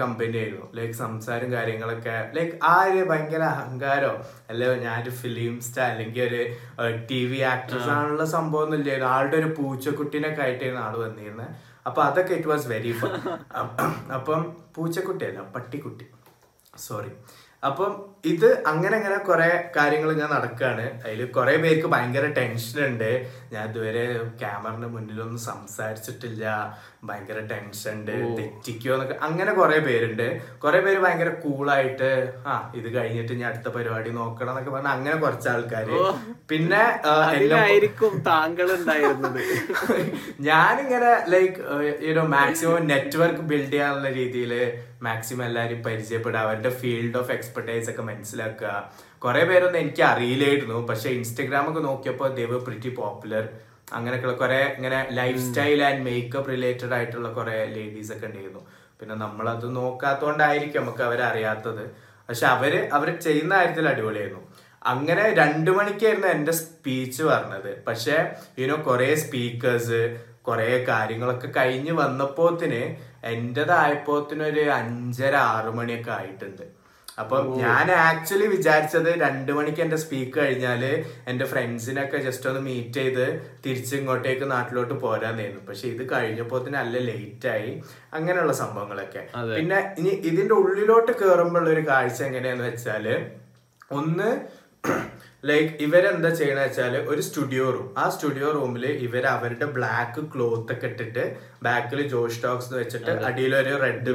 [0.00, 0.66] കമ്പനി ആയിരുന്നു.
[0.78, 4.12] ലൈക്ക് സംസാരം കാര്യങ്ങളൊക്കെ ലൈക്ക് ആ ഒരു ഭയങ്കര അഹങ്കാരോ
[4.50, 4.66] അല്ലെ?
[4.86, 6.42] ഞാനൊരു ഫിലിം സ്റ്റാർ അല്ലെങ്കിൽ ഒരു
[7.10, 9.10] ടി വി ആക്ട്രസ് ആണുള്ള സംഭവം ഒന്നും ഇല്ലായിരുന്നു.
[9.16, 11.48] ആളുടെ ഒരു പൂച്ചക്കുട്ടീനൊക്കെ ആയിട്ടായിരുന്നു ആൾ വന്നിരുന്നത്.
[11.88, 13.14] അപ്പൊ അതൊക്കെ ഇറ്റ് വാസ് വെരി ഫൺ
[14.18, 14.42] അപ്പം
[14.76, 16.06] പൂച്ചക്കുട്ടിയല്ല പട്ടിക്കുട്ടി.
[16.78, 17.12] സോറി
[17.62, 17.92] അപ്പം
[18.24, 23.26] ഇത് അങ്ങനെ അങ്ങനെ കുറെ കാര്യങ്ങൾ ഇങ്ങനെ നടക്കുകയാണ് അതിൽ കുറെ പേർക്ക് ഭയങ്കര ടെൻഷൻ ഉണ്ട്.
[23.52, 26.44] ഞാൻ ഇതുവരെ ക്യാമറിന്റെ മുന്നിലൊന്നും സംസാരിച്ചിട്ടില്ല.
[27.04, 28.12] ഭയങ്കര ടെൻഷൻ ഉണ്ട്.
[28.38, 30.40] തെറ്റിക്കോ എന്നൊക്കെ അങ്ങനെ കുറെ പേരുണ്ട്.
[30.58, 35.48] കുറെ പേര് ഭയങ്കര കൂളായിട്ട് ആ ഇത് കഴിഞ്ഞിട്ട് ഞാൻ അടുത്ത പരിപാടി നോക്കണം എന്നൊക്കെ പറഞ്ഞ അങ്ങനെ കുറച്ച്
[35.48, 35.88] ആൾക്കാർ
[36.48, 37.00] പിന്നെ
[38.26, 39.40] താങ്കൾ ഉണ്ടായിരുന്നത്.
[40.40, 41.60] ഞാനിങ്ങനെ like
[42.08, 44.54] you know maximum network build ചെയ്യാനുള്ള രീതിയിൽ
[45.04, 48.92] മാക്സിമം എല്ലാവരും പരിചയപ്പെടുക അവരുടെ ഫീൽഡ് ഓഫ് എക്സ്പെർട്ടൈസ് ഒക്കെ മനസ്സിലാക്കുക.
[49.18, 50.86] കുറെ പേരൊന്നും എനിക്ക് അറിയില്ലായിരുന്നു.
[50.86, 53.48] പക്ഷെ ഇൻസ്റ്റഗ്രാം ഒക്കെ നോക്കിയപ്പോൾ ദേവ് പ്രിറ്റി പോപ്പുലർ
[53.92, 58.60] അങ്ങനെയൊക്കെയുള്ള കുറെ ഇങ്ങനെ life style and makeup related ആയിട്ടുള്ള കുറെ ലേഡീസ് ഒക്കെ ഉണ്ടായിരുന്നു.
[59.00, 61.90] പിന്നെ നമ്മളത് നോക്കാത്തോണ്ടായിരിക്കും നമുക്ക് അവരെ അറിയാത്തത്.
[62.28, 64.42] പക്ഷെ അവർ അവർ ചെയ്യുന്ന കാര്യത്തിൽ അടിപൊളിയായിരുന്നു.
[64.82, 67.84] അങ്ങനെ രണ്ടു മണിക്കായിരുന്നു എന്റെ സ്പീച്ച് പറഞ്ഞത്.
[67.86, 68.16] പക്ഷെ
[68.58, 70.00] യുനോ കുറെ സ്പീക്കേഴ്സ്
[70.44, 72.82] കുറെ കാര്യങ്ങളൊക്കെ കഴിഞ്ഞ് വന്നപ്പോത്തിന്
[73.24, 76.64] എന്റേതായപ്പോത്തിന് ഒരു അഞ്ചര ആറു മണിയൊക്കെ ആയിട്ടുണ്ട്.
[77.18, 80.82] അപ്പൊ ഞാൻ ആക്ച്വലി വിചാരിച്ചത് രണ്ടു മണിക്ക് എന്റെ സ്പീക്ക് കഴിഞ്ഞാൽ
[81.28, 83.26] എന്റെ ഫ്രണ്ട്സിനൊക്കെ ജസ്റ്റ് ഒന്ന് മീറ്റ് ചെയ്ത്
[83.64, 87.70] തിരിച്ച് ഇങ്ങോട്ടേക്ക് നാട്ടിലോട്ട് പോരാന്നായിരുന്നു പക്ഷെ ഇത് കഴിഞ്ഞപ്പോ നല്ല ലേറ്റ് ആയി.
[88.12, 89.22] അങ്ങനെയുള്ള സംഭവങ്ങളൊക്കെ.
[89.56, 93.06] പിന്നെ ഇനി ഇതിന്റെ ഉള്ളിലോട്ട് കേറുമ്പോഴുള്ള ഒരു കാഴ്ച എങ്ങനെയാന്ന് വെച്ചാൽ
[93.90, 94.28] ഒന്ന്
[95.48, 100.86] ലൈക്ക് ഇവരെന്താ ചെയ്യണ വെച്ചാൽ ഒരു സ്റ്റുഡിയോ റൂം ആ സ്റ്റുഡിയോ റൂമിൽ ഇവർ അവരുടെ ബ്ലാക്ക് ക്ലോത്ത് ഒക്കെ
[100.86, 101.24] ഇട്ടിട്ട്
[101.62, 104.14] ബാക്കിൽ ജോഷ് ടോക്സ് വെച്ചിട്ട് അടിയിൽ ഒരു റെഡ്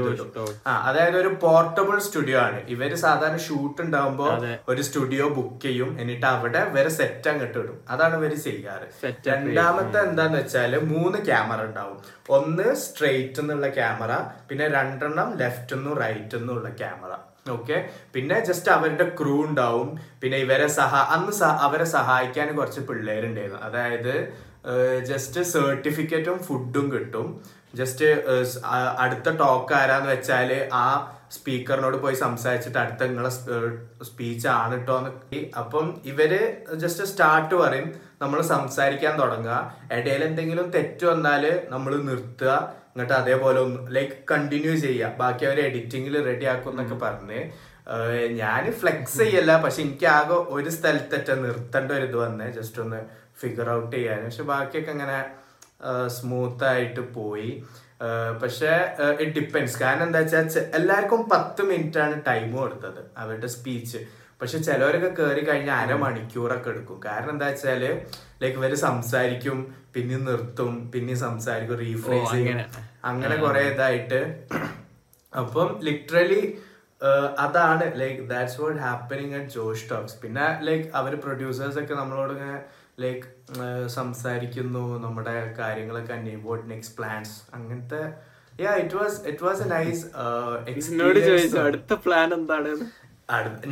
[0.68, 2.60] ആ അതായത് ഒരു പോർട്ടബിൾ സ്റ്റുഡിയോ ആണ്.
[2.68, 4.28] ഇവർ സാധാരണ ഷൂട്ട് ഉണ്ടാകുമ്പോ
[4.70, 5.98] ഒരു സ്റ്റുഡിയോ ബുക്ക് ചെയ്യും.
[6.02, 7.78] എന്നിട്ട് അവിടെ ഇവരെ സെറ്റ് അങ്ങോട്ട് ഇടും.
[7.90, 8.88] അതാണ് ഇവർ ചെയ്യാറ്.
[9.28, 11.98] രണ്ടാമത്തെ എന്താന്ന് വെച്ചാൽ മൂന്ന് ക്യാമറ ഉണ്ടാവും.
[12.30, 14.12] ഒന്ന് സ്ട്രെയിറ്റ് എന്നുള്ള ക്യാമറ
[14.50, 17.12] പിന്നെ രണ്ടെണ്ണം ലെഫ്റ്റ് എന്നും റൈറ്റ് എന്നുള്ള ക്യാമറ
[17.46, 17.77] ഓക്കെ
[18.13, 19.89] പിന്നെ ജസ്റ്റ് അവരുടെ ക്രൂ ഉണ്ടാവും.
[20.22, 21.34] പിന്നെ ഇവരെ സഹാ അന്ന്
[21.67, 23.62] അവരെ സഹായിക്കാൻ കുറച്ച് പിള്ളേരുണ്ടായിരുന്നു.
[23.67, 24.13] അതായത്
[25.10, 27.27] ജസ്റ്റ് സർട്ടിഫിക്കറ്റും ഫുഡും കിട്ടും.
[27.79, 28.08] ജസ്റ്റ്
[29.03, 30.86] അടുത്ത ടോക്ക് ആരാന്ന് വെച്ചാൽ ആ
[31.36, 33.31] സ്പീക്കറിനോട് പോയി സംസാരിച്ചിട്ട് അടുത്ത നിങ്ങളെ
[34.10, 34.98] സ്പീച്ച് ആണ് കേട്ടോ
[35.62, 36.31] അപ്പം ഇവർ
[36.84, 37.89] ജസ്റ്റ് സ്റ്റാർട്ട് പറയും.
[38.22, 39.56] നമ്മൾ സംസാരിക്കാൻ തുടങ്ങുക.
[39.92, 42.52] ഇടയിൽ എന്തെങ്കിലും തെറ്റ് വന്നാൽ നമ്മൾ നിർത്തുക.
[42.94, 45.12] എന്നിട്ട് അതേപോലെ ഒന്ന് ലൈക്ക് കണ്ടിന്യൂ ചെയ്യുക.
[45.18, 47.42] ബാക്കി അവർ എഡിറ്റിംഗിൽ റെഡി ആക്കും എന്നൊക്കെ പറഞ്ഞ്.
[48.42, 49.62] ഞാൻ ഫ്ലെക്സ് ചെയ്യല്ല.
[49.62, 52.48] പക്ഷെ എനിക്ക് ആകെ ഒരു സ്ഥലത്തെറ്റ നിർത്തേണ്ട ഒരു ഇത് വന്ന്.
[52.58, 53.00] ജസ്റ്റ് ഒന്ന്
[53.42, 55.20] ഫിഗർ ഔട്ട് ചെയ്യാൻ പക്ഷെ ബാക്കിയൊക്കെ അങ്ങനെ
[56.08, 57.52] സ്മൂത്ത് ആയിട്ട് പോയി.
[58.42, 58.72] പക്ഷേ
[59.20, 63.02] ഇറ്റ് ഡിപ്പെൻസ് കാരണം എന്താ വെച്ചാൽ എല്ലാവർക്കും പത്ത് മിനിറ്റ് ആണ് ടൈം കൊടുത്തത്.
[63.18, 63.98] അവരുടെ സ്പീച്ച്
[64.39, 66.98] പക്ഷെ ചിലവരൊക്കെ കയറി കഴിഞ്ഞാൽ അരമണിക്കൂറൊക്കെ എടുക്കും.
[67.08, 67.84] കാരണം എന്താ വെച്ചാൽ
[68.41, 69.58] ലൈക്ക് ഇവർ സംസാരിക്കും
[69.96, 72.60] പിന്നെ നിർത്തും പിന്നെ സംസാരിക്കും റീഫ്രേസ് ചെയ്യും.
[73.12, 73.36] അങ്ങനെ.
[73.43, 74.19] കുറെ ഇതായിട്ട്.
[75.34, 76.41] അപ്പം ലിറ്ററലി
[77.46, 82.58] അതാണ് like that's what happening at Josh Talks പിന്നെ ലൈക്ക് അവർ പ്രൊഡ്യൂസേഴ്സ് ഒക്കെ നമ്മളോട് ഇങ്ങനെ
[83.03, 83.27] ലൈക്ക്
[83.98, 86.17] സംസാരിക്കുന്നു നമ്മുടെ കാര്യങ്ങളൊക്കെ
[86.50, 88.01] വാട്ട് നെക്സ്റ്റ് പ്ലാൻസ് അങ്ങനത്തെ
[88.65, 90.03] yeah it was it was a nice
[90.72, 92.74] experience അടുത്ത പ്ലാൻ എന്താണ്?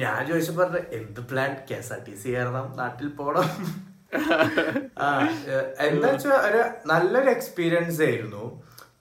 [0.02, 3.48] ഞാൻ ചോദിച്ചപ്പോ പറഞ്ഞു എന്ത് plan K S R T C കയറണം നാട്ടിൽ പോണം.
[5.04, 5.08] ആ
[5.86, 6.60] എന്താ വെച്ചാ ഒരു
[6.92, 8.44] നല്ലൊരു എക്സ്പീരിയൻസ് ആയിരുന്നു.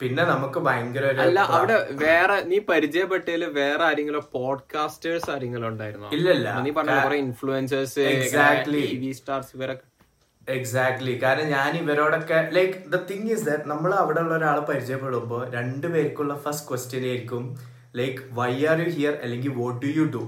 [0.00, 6.08] പിന്നെ നമുക്ക് ഭയങ്കര അല്ല അവിടെ വേറെ നീ പരിചയപ്പെട്ടതിൽ വേറെ ആരെങ്കിലും പോഡ്കാസ്റ്റേഴ്സ് ആരെങ്കിലും ഉണ്ടായിരുന്നോ?
[6.16, 6.48] ഇല്ലല്ല.
[6.64, 9.86] നീ പറഞ്ഞ കുറെ ഇൻഫ്ലുവൻസേഴ്സ് എക്സാക്ട്ലി ടി സ്റ്റാർസ് ഇവരൊക്കെ.
[10.48, 16.34] എക്സാക്ട്ലി കാരണം ഞാൻ ഇവരോടൊക്കെ like the thing is that നമ്മൾ അവിടെ ഉള്ള ഒരാളെ പരിചയപ്പെടുമ്പോൾ രണ്ടുപേർക്കുള്ള
[16.44, 17.44] ഫസ്റ്റ് ക്വസ്റ്റ്യൻ ആയിരിക്കും
[17.94, 20.22] like why are you here അല്ലെങ്കിൽ what do you do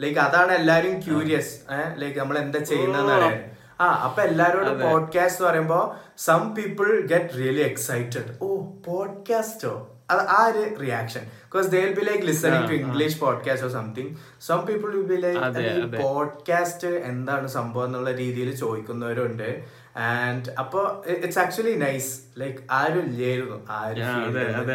[0.00, 1.52] like അതാണ് എല്ലാരും ക്യൂരിയസ്
[1.96, 3.38] ലൈക്ക് നമ്മൾ എന്താ ചെയ്യുന്നതെന്ന് അറിയാൻ.
[3.80, 5.78] ആ അപ്പൊ എല്ലാരോടും പോഡ്കാസ്റ്റ് പറയുമ്പോ
[6.18, 8.48] some people get really excited ഓ
[8.86, 9.72] പോഡ്കാസ്റ്റോ
[10.10, 14.12] അത് ആ ഒരു reaction because they will be like listening to English podcast or something
[14.40, 19.48] some people will be like podcast എന്താണ് സംഭവം എന്നുള്ള രീതിയിൽ ചോദിക്കുന്നവരുണ്ട്.
[19.96, 24.70] ആൻഡ് അപ്പൊ ഇറ്റ്സ് ആക്ച്വലി നൈസ് ലൈക്ക് ആരും ഇല്ലായിരുന്നു ആരും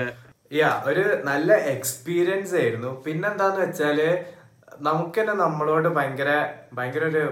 [0.52, 3.04] യാ ഒരു നല്ല എക്സ്പീരിയൻസ് ആയിരുന്നു.
[3.06, 4.00] പിന്നെന്താന്ന് വെച്ചാൽ
[4.80, 6.30] നമുക്ക് തന്നെ നമ്മളോട് ഭയങ്കര
[6.74, 7.24] ഭയങ്കര ഒരു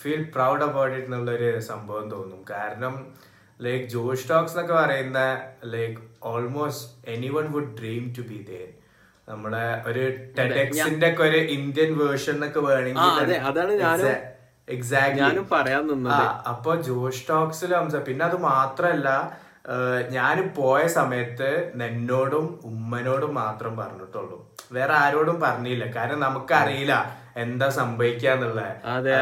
[0.00, 2.44] ഫീൽ പ്രൗഡ് അബൌട്ട് ഇറ്റ് എന്നുള്ളൊരു സംഭവം തോന്നും.
[2.50, 2.94] കാരണം
[3.60, 5.20] ലൈക്ക് ജോഷ് ടോക്സ് എന്നൊക്കെ പറയുന്ന
[5.64, 8.68] like almost anyone would dream to be there
[9.28, 10.02] നമ്മുടെ ഒരു
[10.38, 14.06] ടെഡെക്സിന്റെ ഒക്കെ ഒരു ഇന്ത്യൻ വേർഷൻ എന്നൊക്കെ വേണമെങ്കിൽ
[14.68, 16.24] എക്സാക്ട് ഞാനും പറയാൻ നിന്നത്.
[16.46, 17.74] അപ്പൊ ജോഷ് ടോക്സിൽ
[18.08, 19.08] പിന്നെ അത് മാത്രല്ല
[20.16, 21.48] ഞാൻ പോയ സമയത്ത്
[21.86, 24.36] എന്നോടും ഉമ്മനോടും മാത്രം പറഞ്ഞിട്ടുള്ളൂ.
[24.76, 25.84] വേറെ ആരോടും പറഞ്ഞില്ല.
[25.96, 26.94] കാരണം നമുക്കറിയില്ല
[27.42, 29.12] എന്താ സംഭവിക്കാന്നുള്ളത് അതെ,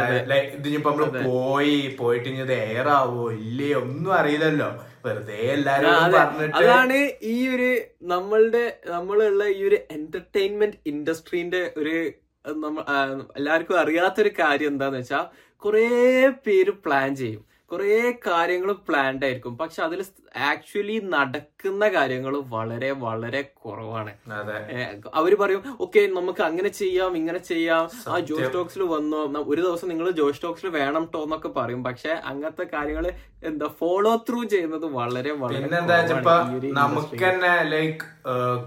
[0.59, 4.69] ഇതിനിപ്പോ നമ്മൾ പോയി പോയിട്ട് ഇനി ഇത് എയർ ആവോ ഇല്ലയോ ഒന്നും അറിയില്ലല്ലോ.
[5.07, 7.01] വെറുതെ എല്ലാരും പറഞ്ഞിട്ട് അതാണ്
[7.33, 7.71] ഈ ഒരു
[8.13, 11.97] നമ്മളുടെ നമ്മളുള്ള ഈ ഒരു എന്റർടൈൻമെന്റ് ഇൻഡസ്ട്രീന്റെ ഒരു
[13.39, 15.21] എല്ലാവർക്കും അറിയാത്തൊരു കാര്യം എന്താന്ന് വെച്ചാ
[15.63, 15.87] കുറെ
[16.47, 17.43] പേര് പ്ലാൻ ചെയ്യും.
[17.71, 17.95] കുറേ
[18.27, 19.55] കാര്യങ്ങൾ പ്ലാൻഡ് ആയിരിക്കും.
[19.61, 20.01] പക്ഷെ അതിൽ
[20.51, 24.13] ആക്ച്വലി നടക്കുന്ന കാര്യങ്ങൾ വളരെ വളരെ കുറവാണ്.
[25.21, 27.85] അവർ പറയും ഓക്കെ നമുക്ക് അങ്ങനെ ചെയ്യാം ഇങ്ങനെ ചെയ്യാം.
[28.13, 29.21] ആ ജോസ് ടോക്സിൽ വന്നോ
[29.53, 31.83] ഒരു ദിവസം നിങ്ങൾ ജോസ് ടോക്സിൽ വേണം ടോ എന്നൊക്കെ പറയും.
[31.89, 33.07] പക്ഷെ അങ്ങനത്തെ കാര്യങ്ങൾ
[33.51, 35.67] എന്താ ഫോളോ ത്രൂ ചെയ്യുന്നത് വളരെ വളരെ
[36.81, 38.05] നമുക്ക് തന്നെ ലൈക്ക്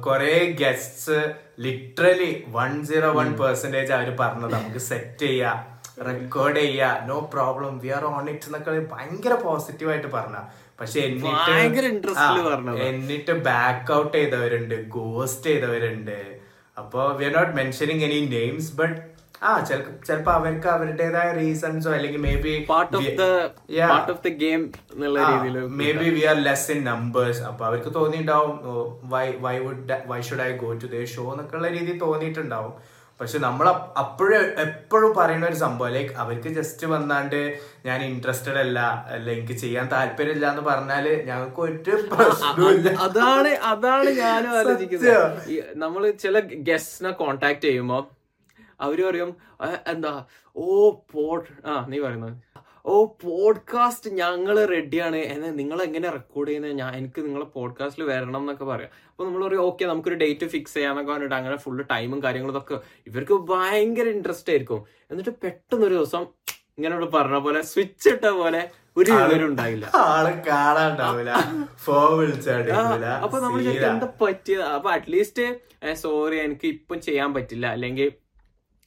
[0.08, 1.20] കൊറേ guests
[1.66, 5.54] literally one zero one percentage അവർ പറഞ്ഞത് നമുക്ക് സെറ്റ് ചെയ്യാ.
[6.08, 6.90] റെക്കോർഡ് ചെയ്യാ.
[7.10, 10.38] No problem we are on it എന്നൊക്കെ ഭയങ്കര പോസിറ്റീവ് ആയിട്ട് പറഞ്ഞ
[10.80, 11.52] പക്ഷെ എന്നിട്ട്.
[12.90, 16.20] എന്നിട്ട് ബാക്ക് ഔട്ട് ചെയ്തവരുണ്ട് ഗോസ്റ്റ് ചെയ്തവരുണ്ട്.
[16.78, 18.98] അപ്പോ we are not mentioning any names but
[19.48, 19.50] ആ
[20.08, 22.54] ചിലപ്പോ അവർക്ക് അവരുടേതായ റീസൺസോ അല്ലെങ്കിൽ maybe
[26.00, 28.56] maybe we are less in numbers അപ്പൊ അവർക്ക് തോന്നിയിട്ടുണ്ടാവും
[29.14, 32.74] why why would why should I go to they show എന്നൊക്കെ ഉള്ള രീതിയിൽ തോന്നിയിട്ടുണ്ടാവും.
[33.20, 33.66] പക്ഷെ നമ്മൾ
[34.02, 37.40] അപ്പോഴും എപ്പോഴും പറയുന്ന ഒരു സംഭവം ലൈക്ക് അവർക്ക് ജസ്റ്റ് വന്നാണ്ട്
[37.88, 38.80] ഞാൻ ഇൻട്രസ്റ്റഡ് അല്ല
[39.16, 45.10] അല്ല എനിക്ക് ചെയ്യാൻ താല്പര്യമില്ല എന്ന് പറഞ്ഞാൽ ഞങ്ങൾക്ക് ഒരു പ്രശ്നമില്ല അതാണ് അതാണ് ഞാനും ആലോചിക്കുന്നത്.
[45.76, 48.00] നമ്മൾ നമ്മൾ ചില ഗസ്റ്റിനെ കോണ്ടാക്ട് ചെയ്യുമ്പോ
[48.86, 49.32] അവർ പറയും
[49.94, 50.12] എന്താ?
[50.56, 50.66] ഓ
[51.12, 51.24] പോ
[51.66, 52.36] ആ നീ പറയുന്നത്.
[52.86, 58.66] ഓ പോഡ്കാസ്റ്റ് ഞങ്ങൾ റെഡിയാണ് എന്നെ നിങ്ങൾ എങ്ങനെ റെക്കോർഡ് ചെയ്യുന്നത് ഞാൻ എനിക്ക് നിങ്ങളെ പോഡ്കാസ്റ്റിൽ വരണം എന്നൊക്കെ
[58.66, 58.92] പറയാം.
[59.12, 63.34] അപ്പൊ നമ്മൾ പറയും ഓക്കെ നമുക്കൊരു ഡേറ്റ് ഫിക്സ് ചെയ്യാന്നൊക്കെ പറഞ്ഞിട്ട് അങ്ങനെ ഫുള്ള് ടൈമും കാര്യങ്ങളും ഇതൊക്കെ ഇവർക്ക്
[63.34, 64.86] ഭയങ്കര ഇൻട്രസ്റ്റ് ആയിരിക്കും.
[65.12, 66.26] എന്നിട്ട് പെട്ടെന്നൊരു ദിവസം
[66.78, 69.92] ഇങ്ങനെ പറഞ്ഞ പോലെ സ്വിച്ച് ഇട്ട പോലെ ഒരു വിവരം ഉണ്ടായില്ല.
[69.96, 71.34] ആളെ കാണാണ്ടാവില്ല
[71.76, 73.62] ഫോൺ വിളിച്ചാടില്ല അപ്പൊ നമ്മൾ
[73.92, 74.62] എന്താ പറ്റിയത്?
[74.62, 75.46] അപ്പൊ അറ്റ്ലീസ്റ്റ്
[75.96, 77.68] സോറി എനിക്ക് ഇപ്പം ചെയ്യാൻ പറ്റില്ല.
[77.68, 78.12] അല്ലെങ്കിൽ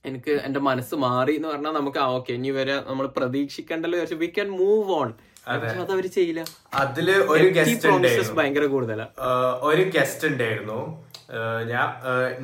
[0.04, 4.28] എനിക്ക് എന്റെ മനസ്സ് മാറി എന്ന് പറഞ്ഞാൽ നമുക്ക് ആ ഓക്കെ ഇനി വരെ നമ്മൾ പ്രതീക്ഷിക്കണ്ടല്ലോ വിചാരിച്ചു വി
[4.36, 5.10] ക്യാൻ മൂവ് ഓൺ
[5.52, 5.64] അത്.
[5.94, 6.42] അവർ ചെയ്യില്ല.
[6.74, 9.06] അതിൽ ഒരു ഗസ്റ്റ് ഭയങ്കര കൂടുതലാ.
[9.70, 10.80] ഒരു ഗസ്റ്റ് ഉണ്ടായിരുന്നു.
[11.72, 11.88] ഞാൻ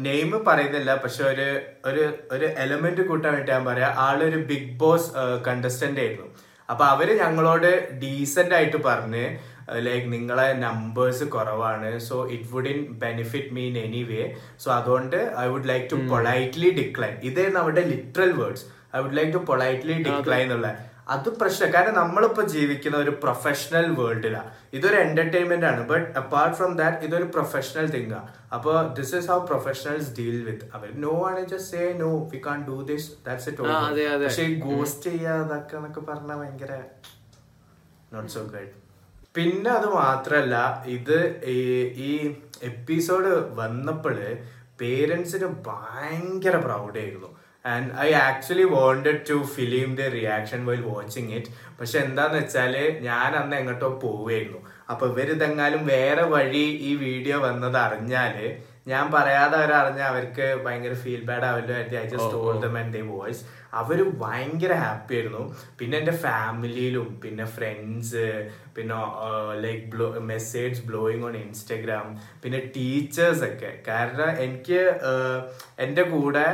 [0.07, 1.47] നെയിം പറയുന്നില്ല പക്ഷെ ഒരു
[1.85, 3.93] ഒരു ഒരു എലമെന്റ് കൂട്ടാൻ വേണ്ടി ഞാൻ പറയാം.
[4.07, 5.11] ആളൊരു ബിഗ് ബോസ്
[5.49, 6.29] കണ്ടസ്റ്റന്റ് ആയിരുന്നു.
[6.71, 7.71] അപ്പൊ അവർ ഞങ്ങളോട്
[8.03, 9.25] ഡീസന്റ് ആയിട്ട് പറഞ്ഞ്
[9.87, 12.01] ലൈക്ക് നിങ്ങളെ നമ്പേഴ്സ് കുറവാണ്.
[12.09, 14.23] So it would in benefit mean anyway
[14.65, 18.65] so അതുകൊണ്ട് I would like to politely decline ഇതായിരുന്നു അവരുടെ literal words
[18.97, 20.69] I would like to politely decline എന്നുള്ള.
[21.15, 21.73] അത് പ്രശ്നം.
[21.73, 25.81] കാരണം നമ്മളിപ്പോ ജീവിക്കുന്ന ഒരു പ്രൊഫഷണൽ വേൾഡിലാണ് ഇതൊരു എന്റർടൈൻമെന്റ് ആണ്.
[25.91, 30.67] ബട്ട് അപ്പാർട്ട് ഫ്രം ദാറ്റ് ഇതൊരു പ്രൊഫഷണൽ തിങ് ആണ് അപ്പൊ this is how professionals deal with
[30.75, 33.63] our no ആണ് just say no we can't do this that's it
[34.25, 34.45] പക്ഷേ.
[34.67, 36.73] ഗോസ്റ്റ് ചെയ്യാതൊക്കെ എന്നൊക്കെ പറഞ്ഞാൽ ഭയങ്കര
[38.13, 38.69] നോട്ട് സോ ഗുഡ്
[39.39, 40.55] പിന്നെ അത് മാത്രല്ല
[40.89, 41.19] ഇത്
[42.05, 44.17] ഈ- എപ്പിസോഡ് വന്നപ്പോൾ
[44.81, 47.31] പേരൻസിന് ഭയങ്കര പ്രൗഡ് ആയിരുന്നു
[47.65, 53.37] and I actually wanted to film the reaction while watching it പക്ഷെ എന്താന്ന് വെച്ചാൽ ഞാൻ
[53.37, 54.61] അന്ന് എങ്ങോട്ടോ പോവായിരുന്നു.
[54.91, 58.37] അപ്പൊ ഇവരിതെങ്ങാലും വേറെ വഴി ഈ വീഡിയോ വന്നത് അറിഞ്ഞാൽ
[58.91, 61.47] ഞാൻ പറയാതെ അവരറിഞ്ഞ അവർക്ക് ഭയങ്കര feel bad
[62.03, 63.43] I just told them and they voice
[63.81, 65.43] അവർ ഭയങ്കര ഹാപ്പി ആയിരുന്നു.
[65.79, 68.25] പിന്നെ എന്റെ ഫാമിലിയിലും പിന്നെ ഫ്രണ്ട്സ്
[68.77, 68.99] പിന്നെ
[69.65, 72.07] like blow message blowing on Instagram
[72.43, 73.73] പിന്നെ ടീച്ചേഴ്സ് ഒക്കെ.
[73.91, 74.81] കാരണം എനിക്ക്
[75.87, 76.47] എന്റെ കൂടെ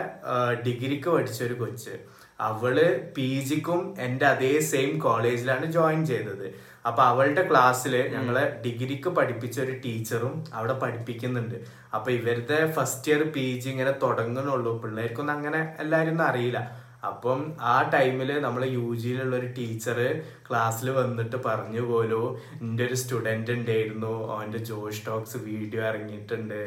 [0.67, 1.95] ഡിഗ്രിക്ക് പഠിച്ച ഒരു കൊച്ച്.
[2.41, 2.77] അവൾ
[3.17, 6.47] പി ജിക്കും എന്റെ അതേ സെയിം കോളേജിലാണ് ജോയിൻ ചെയ്തത്.
[6.89, 11.59] അപ്പൊ അവളുടെ ക്ലാസ്സിൽ ഞങ്ങളെ ഡിഗ്രിക്ക് പഠിപ്പിച്ച ഒരു ടീച്ചറും അവിടെ പഠിപ്പിക്കുന്നുണ്ട്.
[11.97, 14.73] അപ്പൊ ഇവരുടെ ഫസ്റ്റ് ഇയർ പി ജി ഇങ്ങനെ തുടങ്ങുന്നുള്ളൂ.
[14.83, 16.61] പിള്ളേർക്കൊന്നും അങ്ങനെ എല്ലാവരും ഒന്നും അറിയില്ല.
[17.09, 17.41] അപ്പം
[17.73, 19.99] ആ ടൈമിൽ നമ്മളെ യു ജിയിലുള്ള ഒരു ടീച്ചർ
[20.47, 22.21] ക്ലാസ്സിൽ വന്നിട്ട് പറഞ്ഞു പോലോ
[22.61, 24.13] എന്റെ ഒരു സ്റ്റുഡന്റ് ഉണ്ടായിരുന്നു.
[24.35, 26.61] അവന്റെ ജോഷ് ടോക്സ് വീഡിയോ ഇറങ്ങിയിട്ടുണ്ട്.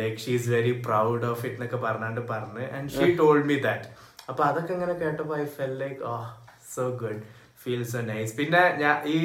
[0.00, 2.66] Like she is very proud of it എന്നൊക്കെ പറഞ്ഞാണ്ട് പറഞ്ഞ്.
[2.78, 3.88] And she told me that
[4.30, 6.14] അപ്പൊ അതൊക്കെ ഇങ്ങനെ കേട്ടപ്പോ I felt like oh
[6.74, 7.20] so good
[7.64, 9.20] feel so nice പിന്നെ ഞാൻ ഈ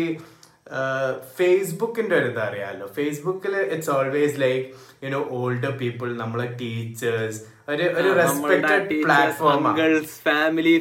[1.38, 4.65] ഫേസ്ബുക്കിന്റെ ഒരു ഇത് അറിയാമല്ലോ ഫേസ്ബുക്കിൽ it's always like
[5.04, 9.63] you know older people നമ്മളെ ടീച്ചേഴ്സ് ഒരു ഒരു റെസ്പെക്ടഡ് പ്ലാറ്റ്ഫോം
[10.19, 10.73] ഫാമിലി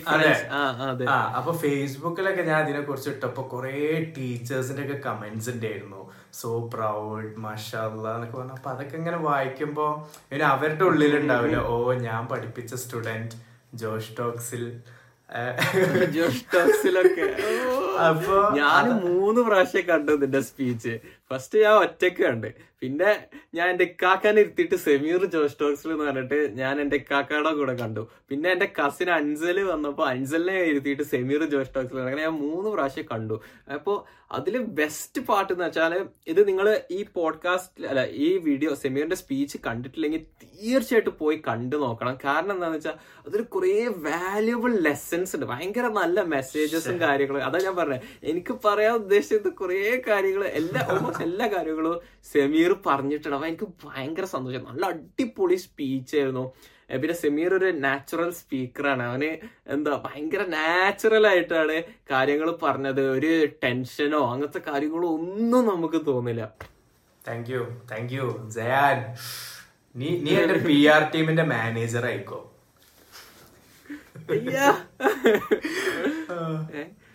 [1.09, 1.19] ആ.
[1.35, 3.75] അപ്പൊ ഫേസ്ബുക്കിലൊക്കെ ഞാൻ അതിനെ കുറിച്ച് ഇട്ടപ്പോ കുറെ
[4.17, 6.01] ടീച്ചേഴ്സിന്റെ ഒക്കെ കമന്റ്സ് ഉണ്ടായിരുന്നു
[6.33, 8.53] സോ പ്രൗഡ് മഷാല്ല എന്നൊക്കെ പറഞ്ഞു.
[8.53, 9.87] അപ്പൊ അതൊക്കെ ഇങ്ങനെ വായിക്കുമ്പോ
[10.51, 11.59] അവരുടെ ഉള്ളിലുണ്ടാവില്ല.
[11.67, 13.37] ഓ ഞാൻ പഠിപ്പിച്ച സ്റ്റുഡന്റ്
[13.75, 14.65] ജോഷ് ടോക്സിൽ
[18.01, 20.99] അപ്പൊ ഞാൻ മൂന്ന് പ്രാവശ്യം കണ്ടു നിന്റെ സ്പീച്ച്
[21.31, 22.51] ഫസ്റ്റ് ഞാൻ ഒറ്റയ്ക്ക് കണ്ട്.
[22.83, 23.11] പിന്നെ
[23.57, 28.03] ഞാൻ എന്റെ ഇക്കാക്കാനെ ഇരുത്തിയിട്ട് സെമീർ ജോസ് ടോക്സിൽ എന്ന് പറഞ്ഞിട്ട് ഞാൻ എന്റെ ഇക്കാക്കയുടെ കൂടെ കണ്ടു.
[28.29, 33.37] പിന്നെ എന്റെ കസിൻ അൻസൽ വന്നപ്പോ അൻസലിനെ ഇരുത്തിയിട്ട് സെമീർ ജോസ് ടോക്സിൽ അങ്ങനെ ഞാൻ മൂന്ന് പ്രാവശ്യം കണ്ടു.
[33.77, 33.95] അപ്പോ
[34.33, 35.93] അതിൽ ബെസ്റ്റ് പാട്ട് എന്ന് വെച്ചാൽ
[36.33, 42.19] ഇത് നിങ്ങൾ ഈ പോഡ്കാസ്റ്റ് അല്ല ഈ വീഡിയോ സെമീറിന്റെ സ്പീച്ച് കണ്ടിട്ടില്ലെങ്കിൽ തീർച്ചയായിട്ടും പോയി കണ്ടു നോക്കണം.
[42.25, 42.97] കാരണം എന്താന്ന് വെച്ചാൽ
[43.29, 43.73] അതിൽ കുറെ
[44.09, 45.47] വാല്യുബിൾ ലെസൺസ് ഉണ്ട്.
[45.53, 47.45] ഭയങ്കര നല്ല മെസ്സേജസും കാര്യങ്ങളും.
[47.49, 50.83] അതാ ഞാൻ പറഞ്ഞത് എനിക്ക് പറയാൻ ഉദ്ദേശിച്ചത് കുറേ കാര്യങ്ങൾ എല്ലാ
[51.21, 51.95] എല്ലാ കാര്യങ്ങളും
[52.33, 53.37] സെമീർ പറഞ്ഞിട്ടുണ്ട്.
[53.37, 54.65] അപ്പൊ എനിക്ക് ഭയങ്കര സന്തോഷം.
[54.71, 56.45] നല്ല അടിപൊളി സ്പീച്ച് ആയിരുന്നു.
[56.91, 59.31] ഏ, പിന്നെ സെമീർ ഒരു നാച്ചുറൽ സ്പീക്കറാണ് അവന്
[59.67, 61.77] എന്താ ഭയങ്കര നാച്ചുറൽ ആയിട്ടാണ്
[62.11, 63.03] കാര്യങ്ങൾ പറഞ്ഞത്.
[63.17, 63.33] ഒരു
[63.65, 66.45] ടെൻഷനോ അങ്ങനത്തെ കാര്യങ്ങളോ ഒന്നും നമുക്ക് തോന്നില്ല.
[67.23, 68.99] Thank you thank you Jayan
[69.95, 72.41] നീ നീ എന്റെ പി ആർ ടീമിന്റെ മാനേജർ ആയിക്കോ?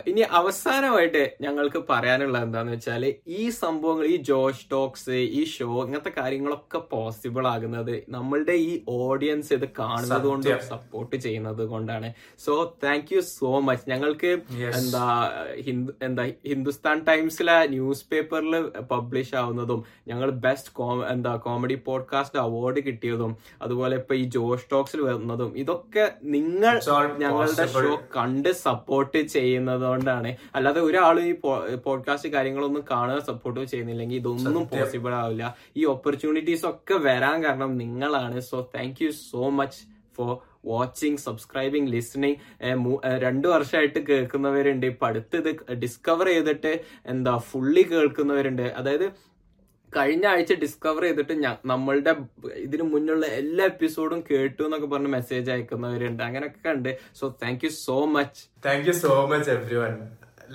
[0.07, 6.79] ഇനി അവസാനമായിട്ട് ഞങ്ങൾക്ക് പറയാനുള്ള എന്താന്ന് വെച്ചാൽ ഈ സംഭവങ്ങൾ ഈ ജോഷ് ടോക്സ് ഈ ഷോ ഇങ്ങനത്തെ കാര്യങ്ങളൊക്കെ
[6.91, 12.09] പോസിബിൾ ആകുന്നത് നമ്മളുടെ ഈ ഓഡിയൻസ് ഇത് കാണുന്നത് കൊണ്ട് സപ്പോർട്ട് ചെയ്യുന്നത് കൊണ്ടാണ്.
[12.39, 14.31] So thank you so much ഞങ്ങൾക്ക്
[14.73, 15.05] എന്താ
[15.61, 18.55] ഹിന്ദു എന്താ ഹിന്ദുസ്ഥാൻ ടൈംസിലെ ന്യൂസ് പേപ്പറിൽ
[18.91, 20.71] പബ്ലിഷ് ആവുന്നതും ഞങ്ങൾ ബെസ്റ്റ്
[21.11, 26.75] എന്താ കോമഡി പോഡ്കാസ്റ്റ് അവാർഡ് കിട്ടിയതും അതുപോലെ ഇപ്പൊ ഈ ജോഷ് ടോക്സിൽ വരുന്നതും ഇതൊക്കെ നിങ്ങൾ
[27.19, 31.33] ഞങ്ങളുടെ ഷോ കണ്ട് സപ്പോർട്ട് ചെയ്യുന്നത് കൊണ്ടാണ് അല്ലാതെ ഒരാളും ഈ
[31.85, 35.43] പോഡ്കാസ്റ്റ് കാര്യങ്ങളൊന്നും കാണുക സപ്പോർട്ട് ചെയ്യുന്നില്ലെങ്കിൽ ഇതൊന്നും പോസിബിൾ ആവില്ല.
[35.77, 38.39] ഈ ഓപ്പർച്യൂണിറ്റീസ് ഒക്കെ വരാൻ കാരണം നിങ്ങളാണ്.
[38.49, 39.81] So thank you so much
[40.17, 40.33] for
[40.65, 42.35] watching subscribing listening
[43.23, 44.85] രണ്ടു വർഷമായിട്ട് കേൾക്കുന്നവരുണ്ട്.
[44.91, 45.51] ഇപ്പൊ അടുത്ത് ഇത്
[45.81, 46.71] ഡിസ്കവർ ചെയ്തിട്ട്
[47.05, 48.65] എന്താ ഫുള്ളി കേൾക്കുന്നവരുണ്ട്.
[48.79, 49.07] അതായത്
[49.95, 52.11] കഴിഞ്ഞ ആഴ്ച ഡിസ്കവർ ചെയ്തിട്ട് ഞാൻ നമ്മളുടെ
[52.61, 56.21] ഇതിനു മുന്നുള്ള എല്ലാ എപ്പിസോഡും കേട്ടു എന്നൊക്കെ പറഞ്ഞ് മെസ്സേജ് അയക്കുന്നവരുണ്ട്.
[56.23, 59.51] അങ്ങനെയൊക്കെ ഉണ്ട് so thank you so much thank you so much
[59.83, 59.95] everyone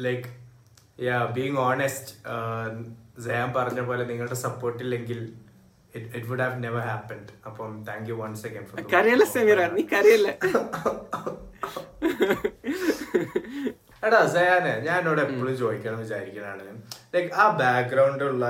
[0.07, 0.29] like
[1.05, 2.12] yeah being honest
[3.27, 5.20] Jayan പറഞ്ഞ പോലെ നിങ്ങളുടെ സപ്പോർട്ട് ഇല്ലെങ്കിൽ
[5.94, 10.29] it would have never happened അപ്പം താങ്ക് യു വൺസ് അഗൈൻ കരയല്ല സമീറ നീ കരയല്ല?
[14.03, 16.64] എടാ സയാനെ ഞാൻ എന്നോട് എപ്പോഴും ചോദിക്കണം വിചാരിക്കണാണ്
[17.14, 18.44] ലൈക്ക് ആ ബാക്ക്ഗ്രൗണ്ട് ഉള്ള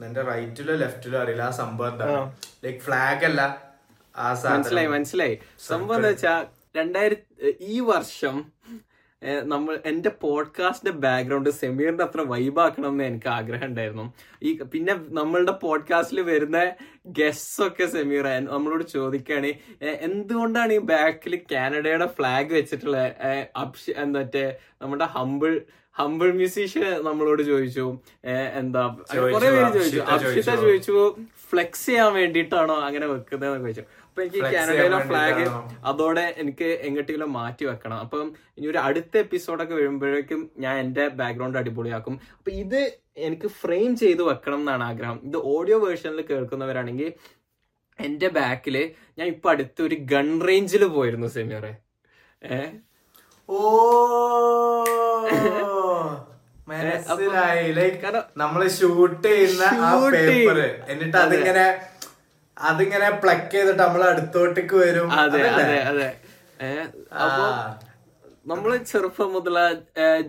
[0.00, 1.42] നിന്റെ റൈറ്റിലോ ലെഫ്റ്റിലോ അറിയില്ല.
[1.42, 1.94] ആ സംഭവം
[2.64, 3.40] ലൈക് ഫ്ലാഗ് അല്ല.
[4.16, 5.38] ആ മനസ്സിലായി മനസ്സിലായി.
[5.68, 8.36] സംഭവം എന്താ വെച്ചാ രണ്ടായിരത്തി ഈ വർഷം
[9.42, 14.04] നമ്മൾ എന്റെ പോഡ്കാസ്റ്റിന്റെ ബാക്ക്ഗ്രൗണ്ട് സെമീറിന്റെ അത്ര വൈബാക്കണം എന്ന് എനിക്ക് ആഗ്രഹം ഉണ്ടായിരുന്നു.
[14.42, 16.58] ഈ പിന്നെ നമ്മളുടെ പോഡ്കാസ്റ്റിൽ വരുന്ന
[17.06, 22.98] ഗസ്റ്റ്സ് ഒക്കെ സെമീർ നമ്മളോട് ചോദിക്കുകയാണ് എന്തുകൊണ്ടാണ് ഈ ബാക്കിൽ കാനഡയുടെ ഫ്ലാഗ് വെച്ചിട്ടുള്ള
[23.96, 24.44] എന്താ മറ്റേ
[24.82, 25.60] നമ്മുടെ ഹമ്പിൾ
[25.98, 27.86] ഹമ്പിൾ മ്യൂസീഷ്യൻ നമ്മളോട് ചോദിച്ചു
[28.60, 28.82] എന്താ?
[29.32, 30.00] കുറെ പേര് ചോദിച്ചു.
[30.14, 30.96] അക്ഷിത ചോദിച്ചു.
[31.50, 33.84] ഫ്ലെക്സ് ചെയ്യാൻ വേണ്ടിയിട്ടാണോ അങ്ങനെ വെക്കുന്നതെന്ന് ചോദിച്ചു.
[34.06, 35.44] അപ്പൊ എനിക്ക് കാനഡയിലെ ഫ്ലാഗ്
[35.84, 37.98] അതോടെ എനിക്ക് എങ്ങോട്ടെങ്കിലും മാറ്റി വെക്കണം.
[37.98, 38.26] അപ്പം
[38.58, 42.14] ഇനി ഒരു അടുത്ത എപ്പിസോഡൊക്കെ വരുമ്പോഴേക്കും ഞാൻ എന്റെ ബാക്ക്ഗ്രൗണ്ട് അടിപൊളിയാക്കും.
[42.38, 42.80] അപ്പൊ ഇത്
[43.26, 45.18] എനിക്ക് ഫ്രെയിം ചെയ്ത് വെക്കണം എന്നാണ് ആഗ്രഹം.
[45.24, 47.10] ഇത് ഓഡിയോ വേർഷനിൽ കേൾക്കുന്നവരാണെങ്കിൽ
[47.98, 48.76] എന്റെ ബാക്കിൽ
[49.18, 51.72] ഞാൻ ഇപ്പൊ അടുത്ത് ഒരു ഗൺ റേഞ്ചിൽ പോയിരുന്നു സെമിയറെ
[52.42, 52.60] ഏ?
[53.48, 53.58] ഓ.
[56.70, 57.66] മനസ്സിലായി.
[57.76, 60.58] ലൈക്ക് നമ്മൾ ഷൂട്ട് ചെയ്യുന്ന ആ പേപ്പർ
[60.92, 61.66] എന്നിട്ട് അതിങ്ങനെ
[62.56, 65.10] അതിങ്ങനെ പ്ലക്ക് ചെയ്തിട്ട് നമ്മൾ അടുത്തോട്ടേക്ക് വരും.
[65.22, 66.08] അതെ അതെ അതെ.
[67.24, 67.44] അപ്പൊ
[68.50, 69.58] നമ്മൾ ചെറുപ്പം മുതല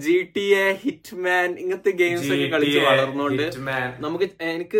[0.05, 3.43] ജി ടി എ ഹിറ്റ്മാൻ ഇങ്ങനത്തെ ഗെയിംസ് ഒക്കെ കളിച്ച് വളർന്നുകൊണ്ട്
[4.05, 4.79] നമുക്ക് എനിക്ക്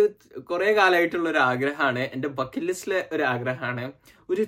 [0.50, 3.84] കുറെ കാലമായിട്ടുള്ള ഒരു ആഗ്രഹമാണ് എന്റെ ബക്കറ്റ് ലിസ്റ്റിലെ ഒരു ആഗ്രഹമാണ്
[4.28, 4.44] ഒരു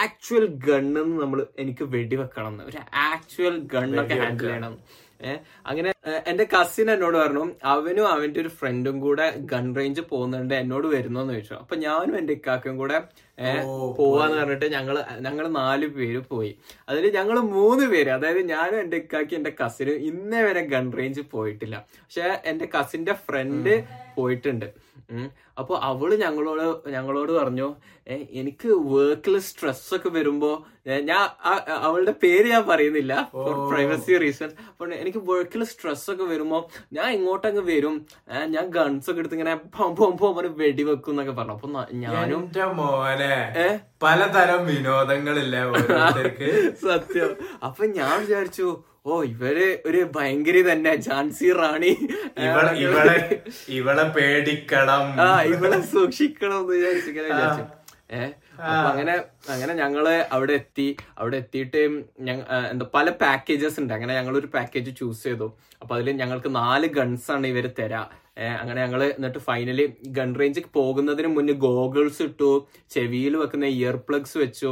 [0.00, 4.74] ആക്ച്വൽ ഗണ്ണെന്ന് നമ്മൾ എനിക്ക് വെടിവെക്കണം ഒരു ആക്ച്വൽ ഗണ്ണൊക്കെ ഹാൻഡിൽ ചെയ്യണം.
[5.24, 5.90] ഏഹ് അങ്ങനെ
[6.26, 11.54] എന്റെ കസിൻ എന്നോട് പറഞ്ഞു അവനും അവന്റെ ഒരു ഫ്രണ്ടും കൂടെ ഗൺ റേഞ്ച് പോകുന്നുണ്ട് എന്നോട് വരുന്നോന്ന് ചോദിച്ചു.
[11.54, 12.98] അപ്പൊ ഞാനും എന്റെ ഇക്കാക്കും കൂടെ
[13.96, 16.50] പോവാന്ന് പറഞ്ഞിട്ട് ഞങ്ങൾ ഞങ്ങൾ നാല് പേര് പോയി.
[16.88, 21.76] അതിൽ ഞങ്ങൾ മൂന്ന് പേര് അതായത് ഞാനും എന്റെ ഇക്കാക്കി എന്റെ കസിനും ഇന്നേ വരെ ഗൺ റേഞ്ച് പോയിട്ടില്ല.
[22.02, 23.74] പക്ഷെ എന്റെ കസിന്റെ ഫ്രണ്ട്
[24.16, 24.66] പോയിട്ടുണ്ട്.
[25.58, 27.66] അവൾ അവൾ ഞങ്ങളോട് ഞങ്ങളോട് പറഞ്ഞു
[28.32, 30.50] എനിക്ക് വർക്കിൽ സ്ട്രെസ് ഒക്കെ വരുമ്പോ
[31.02, 31.24] ഞാൻ
[31.80, 36.58] അവളുടെ പേര് ഞാൻ പറയുന്നില്ല ഫോർ പ്രൈവസി റീസൺ അപ്പൊ എനിക്ക് വർക്കിൽ സ്ട്രെസ് ഒക്കെ വരുമ്പോ
[36.92, 37.96] ഞാൻ ഇങ്ങോട്ടങ്ങ് വരും.
[38.46, 40.30] ഞാൻ ഗൺസ് ഒക്കെ എടുത്ത് ഇങ്ങനെ പോകുമ്പോ
[40.62, 41.52] വെടിവെക്കും എന്നൊക്കെ പറഞ്ഞു.
[41.52, 41.68] അപ്പൊ
[42.04, 42.42] ഞാനും
[42.76, 43.36] മോനെ
[44.02, 45.62] പലതരം വിനോദങ്ങളില്ലേ
[46.86, 47.30] സത്യം.
[47.62, 48.66] അപ്പൊ ഞാൻ വിചാരിച്ചു
[49.06, 50.92] ഓ ഇവർ ഒരു ഭയങ്കര തന്നെ.
[51.06, 51.92] ഝാൻസി റാണി
[52.38, 52.72] ഏ, ഇവളെ
[53.68, 54.04] ഇവളെ.
[54.16, 55.04] പേടിക്കണം.
[55.20, 57.64] ആ ഇവളെ സൂക്ഷിക്കണം എന്ന് വിചാരിച്ചു ഇങ്ങനെ വിചാരിച്ചു.
[58.18, 58.32] ഏഹ്
[58.68, 59.14] അപ്പൊ അങ്ങനെ
[59.48, 60.86] അങ്ങനെ ഞങ്ങൾ അവിടെ എത്തി.
[61.18, 61.80] അവിടെ എത്തിയിട്ട്
[62.72, 63.94] എന്താ പല പാക്കേജസ് ഉണ്ട്.
[63.94, 65.48] അങ്ങനെ ഞങ്ങൾ ഒരു പാക്കേജ് ചൂസ് ചെയ്തു.
[65.82, 68.02] അപ്പൊ അതിൽ ഞങ്ങൾക്ക് നാല് ഗൺസ് ആണ് ഇവർ തരാ.
[68.60, 69.84] അങ്ങനെ ഞങ്ങൾ എന്നിട്ട് ഫൈനലി
[70.18, 72.50] ഗൺ റേഞ്ചിൽ പോകുന്നതിന് മുന്നേ ഗോഗിൾസ് ഇട്ടു
[72.94, 74.70] ചെവിയിൽ വെക്കുന്ന ഇയർ പ്ലഗ്സ് വെച്ചു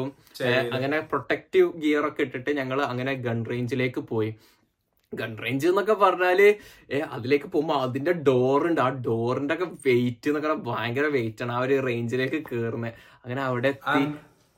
[0.77, 4.31] അങ്ങനെ പ്രൊട്ടക്റ്റീവ് ഗിയർ ഒക്കെ ഇട്ടിട്ട് ഞങ്ങൾ അങ്ങനെ ഗൺ റേഞ്ചിലേക്ക് പോയി.
[5.13, 6.41] ഗൺ റേഞ്ച് എന്നൊക്കെ പറഞ്ഞാൽ
[7.17, 8.81] അതിലേക്ക് പോകുമ്പോ അതിന്റെ ഡോർ ഉണ്ട്.
[8.87, 12.93] ആ ഡോറിന്റെ ഒക്കെ വെയിറ്റ് എന്നൊക്കെ പറഞ്ഞാൽ ഭയങ്കര വെയിറ്റ് ആണ് ആ ഒരു റേഞ്ചിലേക്ക് കേറുന്നത്
[13.25, 14.03] അങ്ങനെ അവിടെ എത്തി.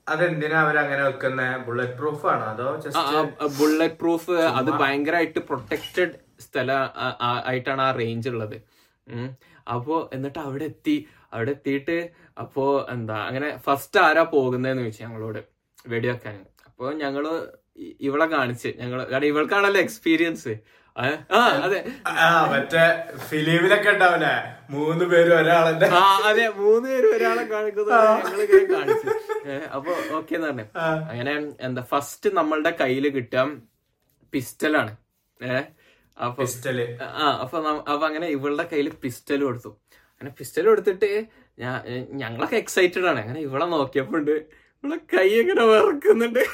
[0.07, 1.43] അതെന്തിനാ അവരങ്ങനെ വെക്കുന്ന?
[1.67, 2.47] ബുള്ളറ്റ് പ്രൂഫ് ആണോ?
[2.55, 6.71] അതോ ജസ്റ്റ് ബുള്ളറ്റ് പ്രൂഫ് അത് ഭയങ്കരമായിട്ട് പ്രൊട്ടക്റ്റഡ് സ്ഥല
[7.49, 8.57] ആയിട്ടാണ് ആ റേഞ്ച് ഉള്ളത്.
[9.75, 10.97] അപ്പോ എന്നിട്ട് അവിടെ എത്തി.
[11.33, 11.97] അവിടെ എത്തിയിട്ട്
[12.41, 15.41] അപ്പോ എന്താ അങ്ങനെ ഫസ്റ്റ് ആരാ പോകുന്നതെന്ന് ചോദിച്ചു ഞങ്ങളോട്.
[15.87, 16.37] വെടിവെക്കാൻ.
[16.67, 17.25] അപ്പൊ ഞങ്ങൾ
[18.01, 18.69] ഇവളെ കാണിച്ച്.
[18.79, 20.55] ഞങ്ങൾ കാരണം ഇവൾക്കാണല്ലോ എക്സ്പീരിയൻസ്
[22.53, 22.81] മറ്റേ
[23.29, 24.33] ഫിലിമിലൊക്കെ ഉണ്ടാവില്ലേ?
[24.71, 25.71] മൂന്ന് പേരും ഒരാളെ
[26.29, 29.09] അതെ മൂന്ന് പേര് ഒരാളെ കാണിക്കുന്നത് കാണിച്ചു.
[29.77, 30.67] അപ്പൊ ഓക്കെ എന്ന് പറഞ്ഞു.
[31.11, 33.49] അങ്ങനെ എന്താ ഫസ്റ്റ് നമ്മളുടെ കയ്യിൽ കിട്ടാം
[34.33, 34.93] പിസ്റ്റലാണ്
[35.41, 35.63] ഏ?
[36.17, 36.79] അപ്പൊ പിസ്റ്റൽ.
[37.03, 37.59] ആ അപ്പൊ
[37.93, 39.71] അപ്പൊ അങ്ങനെ ഇവളുടെ കയ്യിൽ പിസ്റ്റൽ കൊടുത്തു.
[40.13, 41.11] അങ്ങനെ പിസ്റ്റൽ കൊടുത്തിട്ട്
[41.59, 41.75] ഞാൻ
[42.23, 43.21] ഞങ്ങളൊക്കെ എക്സൈറ്റഡ് ആണ്.
[43.21, 46.45] അങ്ങനെ ഇവളെ നോക്കിയപ്പോണ്ട് ഇവളെ കൈ എങ്ങനെ വിറക്കുന്നുണ്ട്.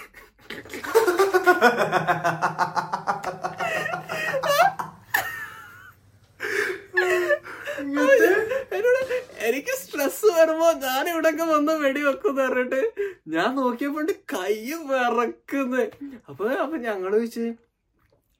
[9.48, 12.80] എനിക്ക് സ്ട്രെസ് വരുമ്പോ ഞാൻ ഇവിടൊക്കെ വന്ന് വെടി വെക്കുന്ന പറഞ്ഞിട്ട്
[13.28, 14.56] ഞാൻ നോക്കിയപ്പോണ്ട് കൈ
[14.90, 15.84] വിറക്കുന്നു.
[16.28, 17.46] അപ്പൊ അപ്പൊ ഞങ്ങൾ ചോദിച്ചു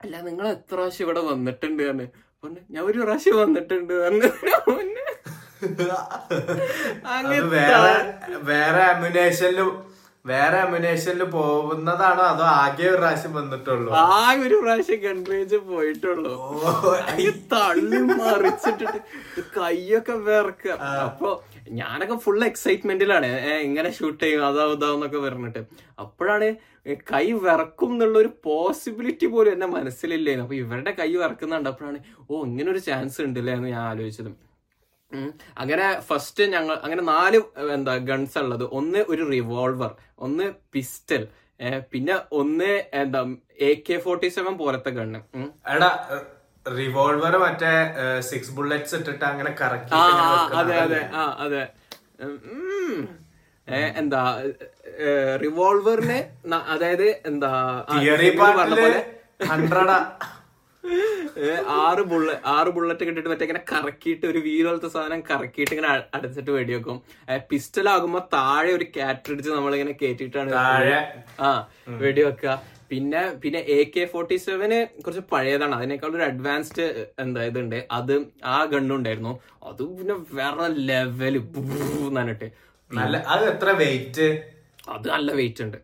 [0.00, 2.06] അല്ല നിങ്ങൾ എത്ര പ്രാവശ്യം ഇവിടെ വന്നിട്ടുണ്ട് എന്ന്.
[2.44, 4.30] പറഞ്ഞു ഞാൻ ഒരു പ്രാവശ്യം വന്നിട്ടുണ്ട് പറഞ്ഞു
[7.08, 7.94] അങ്ങനത്തെ വേറെ
[8.50, 9.70] വേറെ അമ്യുനേഷനിലും
[10.24, 13.90] വേറെ അമിനേഷനിൽ പോകുന്നതാണോ അതോ ആകെ ഒരു പ്രാവശ്യം വന്നിട്ടുള്ളൂ?
[13.96, 16.32] ആ ഒരു പ്രാവശ്യം കൺട്രീസ് പോയിട്ടുള്ളൂ.
[17.52, 18.98] തള്ളി മറിച്ചിട്ടിട്ട്
[19.58, 20.66] കൈയൊക്കെ വേർക്ക
[21.06, 21.30] അപ്പൊ
[21.80, 23.30] ഞാനൊക്കെ ഫുൾ എക്സൈറ്റ്മെന്റിലാണ്
[23.68, 25.62] ഇങ്ങനെ ഷൂട്ട് ചെയ്യും അതാ ഇതാന്നൊക്കെ പറഞ്ഞിട്ട്.
[26.04, 26.48] അപ്പോഴാണ്
[27.12, 31.68] കൈ വിറക്കും എന്നുള്ള ഒരു പോസിബിലിറ്റി പോലും എന്റെ മനസ്സിലില്ലായിരുന്നു അപ്പൊ ഇവരുടെ കൈ വിറക്കുന്നുണ്ട്.
[31.72, 31.98] അപ്പോഴാണ്
[32.30, 34.30] ഓ ഇങ്ങനെ ഒരു ചാൻസ് ഉണ്ടല്ലേ എന്ന് ഞാൻ ആലോചിച്ചത്.
[35.56, 37.38] അങ്ങനെ ഫസ്റ്റ് ഞങ്ങൾ അങ്ങനെ നാല്
[37.74, 38.64] എന്താ ഗൺസ് ഉള്ളത്.
[38.78, 41.22] ഒന്ന് ഒരു റിവോൾവർ ഒന്ന് പിസ്റ്റൽ
[41.92, 43.20] പിന്നെ ഒന്ന് എന്താ
[43.60, 45.20] എ കെ ഫോർട്ടി സെവൻ പോലത്തെ ഗണ്ണ്
[45.72, 45.90] എടാ
[46.66, 47.72] റിവോൾവർ മറ്റേ
[48.28, 49.92] സിക്സ് ബുള്ളറ്റ്സ് ഇട്ടിട്ട് അങ്ങനെ കറക്കി
[50.58, 51.62] അതെ അതെ ആ അതെ.
[53.96, 54.20] എന്താ
[55.42, 56.18] റിവോൾവറിന്
[56.68, 57.50] അതായത് എന്താ
[57.90, 59.00] തിയറി പറഞ്ഞ പോലെ
[59.50, 59.98] ഹൺഡ്രഡാ
[61.82, 66.50] ആറ് ബുള്ള ആറ് ബുള്ളറ്റ് കിട്ടിട്ട് മറ്റേ ഇങ്ങനെ കറക്കിയിട്ട് ഒരു വീൽ പോലത്തെ സാധനം കറക്കിയിട്ട് ഇങ്ങനെ അടച്ചിട്ട്
[66.56, 66.96] വെടിവെക്കും.
[67.50, 70.98] പിസ്റ്റൽ ആകുമ്പോ താഴെ ഒരു കാറ്ററിഡ്ജ് നമ്മളിങ്ങനെ കേറ്റിട്ടാണ് താഴെ?
[71.46, 71.50] ആ
[72.02, 72.56] വെടിവെക്കുക.
[72.90, 75.74] പിന്നെ പിന്നെ എ കെ ഫോർട്ടി സെവന് കുറച്ച് പഴയതാണ്.
[75.78, 76.86] അതിനേക്കാൾ ഒരു അഡ്വാൻസ്ഡ്
[77.24, 77.78] എന്താ ഇതുണ്ട്.
[77.98, 78.14] അത്
[78.54, 79.32] ആ ഗണ്ണുണ്ടായിരുന്നു
[79.70, 81.36] അത് പിന്നെ വേറെ ലെവൽ
[82.20, 82.48] എന്നിട്ട്
[82.90, 84.28] നല്ല അത് എത്ര വെയിറ്റ്
[84.94, 85.78] അത് നല്ല വെയിറ്റ് ഉണ്ട്.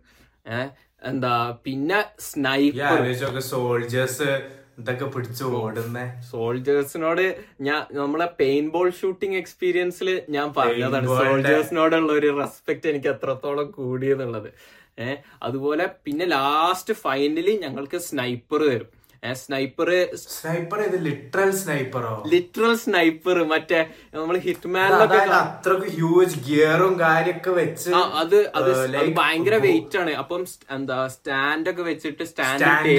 [0.46, 0.68] ഏഹ്
[1.10, 1.32] എന്താ
[1.64, 4.30] പിന്നെ സ്നൈപ്പർ സോൾജേഴ്സ്
[4.78, 5.98] ഇതൊക്കെ പിടിച്ചു ഓടുന്ന.
[6.30, 7.24] സോൾജേഴ്സിനോട്
[7.60, 11.08] ഞാൻ നമ്മളെ പെയിൻബോൾ ഷൂട്ടിംഗ് എക്സ്പീരിയൻസിൽ ഞാൻ പറഞ്ഞതാണ്.
[11.20, 14.50] സോൾജേഴ്സിനോടുള്ള ഒരു റെസ്പെക്ട് എനിക്ക് എത്രത്തോളം കൂടിയെന്നുള്ളത്
[14.98, 18.90] ഏഹ് അതുപോലെ പിന്നെ ലാസ്റ്റ് ഫൈനലി ഞങ്ങൾക്ക് സ്നൈപ്പർ വരും
[19.36, 19.88] സ്നൈപ്പർ
[20.32, 22.10] സ്നൈപ്പർ ഇത് ലിറ്ററൽ സ്നൈപ്പറോ?
[22.32, 23.78] ലിറ്ററൽ സ്നൈപ്പർ മറ്റേ
[24.14, 27.88] നമ്മൾ ഹിറ്റ്മാനിലൊക്കെ അത്രയ്ക്ക് ഹ്യൂജ് ഗിയറും കാര്യൊക്കെ വെച്ച്
[28.22, 28.70] അത് അത്
[29.16, 30.14] ഭയങ്കര വെയിറ്റ് ആണ്.
[30.22, 32.90] അപ്പം എന്താ സ്റ്റാൻഡ് ഒക്കെ വെച്ചിട്ട് സ്റ്റാൻഡ് Stand.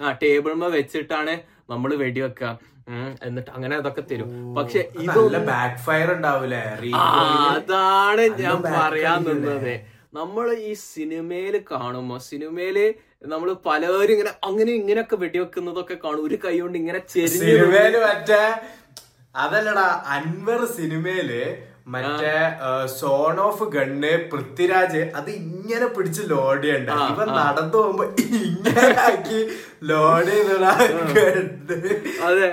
[0.00, 1.34] ആ ടേബിൾമ വെച്ചിട്ടാണ്
[1.72, 2.50] നമ്മൾ വെടിവെക്കുക
[3.26, 4.30] എന്നിട്ട് അങ്ങനെ അതൊക്കെ തരും.
[4.56, 6.62] പക്ഷെ ഇതെല്ലാം ബാക്ക് ഫയർ ഉണ്ടാവില്ലേ?
[7.54, 9.74] അതാണ് ഞാൻ പറയാൻ നിന്നത്.
[10.18, 12.78] നമ്മൾ ഈ സിനിമയിൽ കാണുമ്പോ സിനിമയിൽ
[13.32, 16.22] നമ്മൾ പലരും ഇങ്ങനെ അങ്ങനെ ഇങ്ങനെയൊക്കെ വെടിവെക്കുന്നതൊക്കെ കാണും.
[16.28, 17.52] ഒരു കൈ കൊണ്ട് ഇങ്ങനെ ചെരിഞ്ഞ്
[19.42, 21.30] അതല്ലടാ അൻവർ സിനിമയിൽ
[21.86, 22.32] മറ്റേ
[22.94, 26.90] സോൺ ഓഫ് ഗണ്ണ് പൃഥ്വിരാജ് അത് ഇങ്ങനെ പിടിച്ച് ലോഡ് ചെയ്യണ്ട?
[27.10, 28.04] ഇവ നടന്നു പോകുമ്പോ
[28.38, 29.40] ഇങ്ങനെ ആക്കി
[29.90, 30.34] ലോഡ്
[31.16, 31.78] ഗണ്ണ്
[32.26, 32.48] അതെ.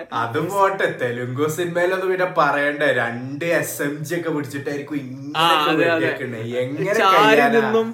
[0.52, 2.84] പോട്ടെ തെലുങ്കു സിനിമയിലൊന്നും പിന്നെ പറയണ്ട?
[3.00, 5.40] രണ്ട് എസ് എം ജി ഒക്കെ പിടിച്ചിട്ടായിരിക്കും ഇങ്ങനെ.
[6.62, 7.00] എങ്ങനെ
[7.58, 7.88] നിന്നും.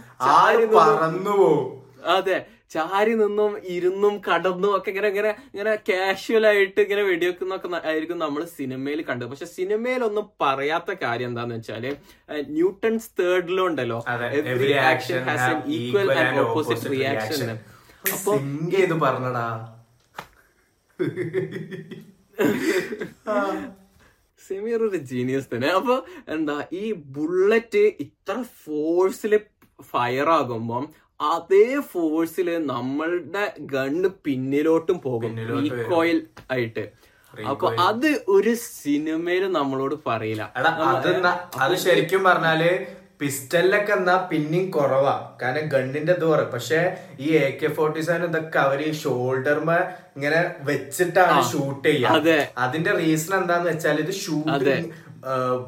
[0.78, 1.64] പറന്നു പോവും?
[2.16, 2.38] അതെ.
[2.72, 9.00] ചാരി നിന്നും ഇരുന്നും കടന്നും ഒക്കെ ഇങ്ങനെ ഇങ്ങനെ ഇങ്ങനെ കാഷ്വൽ ആയിട്ട് ഇങ്ങനെ വെടിവെക്കുന്നൊക്കെ ആയിരിക്കും നമ്മൾ സിനിമയിൽ
[9.10, 9.30] കണ്ടത്.
[9.32, 11.86] പക്ഷെ സിനിമയിലൊന്നും പറയാത്ത കാര്യം എന്താന്ന് വെച്ചാൽ
[12.58, 14.00] ന്യൂട്ടൺസ് തേർഡ് ലോ ഉണ്ടല്ലോ.
[14.14, 14.28] അതെ,
[14.94, 17.62] action has equal and opposite reaction reaction.
[18.16, 18.32] അപ്പൊ
[19.06, 19.46] പറഞ്ഞടാ.
[24.48, 25.70] സെമീർ ഒരു ജീനിയസ് തന്നെ.
[25.80, 25.96] അപ്പൊ
[26.36, 26.84] എന്താ ഈ
[27.16, 29.34] ബുള്ളറ്റ് ഇത്ര ഫോഴ്സിൽ
[29.92, 30.84] ഫയർ ആകുമ്പം
[31.32, 35.32] അതേ ഫോഴ്സിൽ നമ്മളുടെ ഗണ്ണ് പിന്നിലോട്ടും പോകും.
[35.52, 36.20] റീകോയിൽ
[36.56, 36.84] ആയിട്ട്.
[37.34, 40.44] അപ്പൊ അത് ഒരു സിനിമയിൽ നമ്മളോട് പറയില്ല.
[41.64, 42.62] അത് ശരിക്കും പറഞ്ഞാൽ
[43.22, 45.14] പിസ്റ്റലിലൊക്കെ എന്നാ പിന്നെയും കുറവാ.
[45.42, 46.80] കാരണം ഗണ്ണിന്റെ ഇത് കുറവ് പക്ഷെ
[47.26, 49.70] ഈ എ കെ ഫോർട്ടി സെവൻ ഇതൊക്കെ അവർ ഈ ഷോൾഡർമ
[50.16, 52.10] ഇങ്ങനെ വെച്ചിട്ടാണ് ഷൂട്ട് ചെയ്യുക
[52.66, 54.76] അതിന്റെ റീസൺ എന്താന്ന് വെച്ചാൽ ഇത് ഷൂട്ട്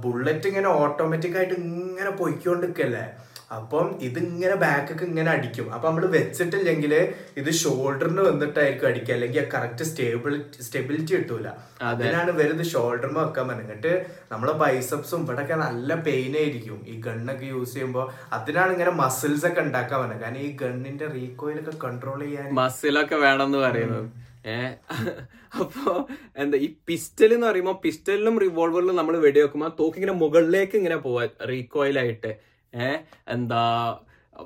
[0.03, 3.05] ബുള്ളറ്റ് ഇങ്ങനെ ഓട്ടോമാറ്റിക് ആയിട്ട് ഇങ്ങനെ പൊയ്ക്കൊണ്ടിരിക്കല്ലേ?
[3.51, 5.73] അപ്പം ഇത് ഇങ്ങനെ ബാക്കൊക്കെ ഇങ്ങനെ അടിക്കും.
[5.73, 6.93] അപ്പൊ നമ്മൾ വെച്ചിട്ടില്ലെങ്കിൽ
[7.37, 9.13] ഇത് ഷോൾഡറിന് വന്നിട്ടായിരിക്കും അടിക്കുക.
[9.13, 11.49] അല്ലെങ്കിൽ കറക്റ്റ് സ്റ്റേബിലിറ്റി സ്റ്റെബിലിറ്റി കിട്ടൂല.
[11.81, 16.79] അതിനാണ് വരുന്നത് ഷോൾഡറിന് വെക്കാൻ എന്നിട്ട് നമ്മളെ ബൈസപ്സും ഇവിടെയൊക്കെ നല്ല പെയിൻ ആയിരിക്കും.
[16.87, 22.19] ഈ ഗണ്ണൊക്കെ യൂസ് ചെയ്യുമ്പോൾ അതിനാണ് ഇങ്ങനെ മസിൽസ് ഒക്കെ ഉണ്ടാക്കാൻ പറ്റുന്നത് കാരണം ഈ ഗണ്ണിന്റെ റീകോയിലൊക്കെ കൺട്രോൾ
[22.25, 24.07] ചെയ്യാൻ മസിലൊക്കെ വേണമെന്ന് പറയുന്നത്.
[24.45, 24.73] ഏഹ്
[25.61, 25.91] അപ്പോ
[26.37, 32.31] എന്താ ഈ പിസ്റ്റൽ എന്ന് പറയുമ്പോൾ പിസ്റ്റലിലും റിവോൾവറിലും നമ്മൾ വെടിവെക്കുമ്പോൾ തോക്കിങ്ങനെ മുകളിലേക്ക് ഇങ്ങനെ പോവാ റീകോയിൽ ആയിട്ട്.
[32.75, 33.63] ഏഹ് എന്താ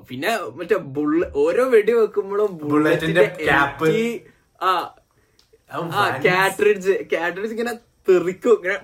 [0.08, 3.88] പിന്നെ മറ്റേ ബുള്ള ഓരോ വെടി വെക്കുമ്പോഴും ബുള്ളറ്റിന്റെ ക്യാപ്പ്
[4.60, 4.72] ആ
[6.24, 7.74] കാറ്ററിഡ്ജ് കാട്രിഡ്ജ് ഇങ്ങനെ
[8.08, 8.76] തെറിക്കും ഇങ്ങനെ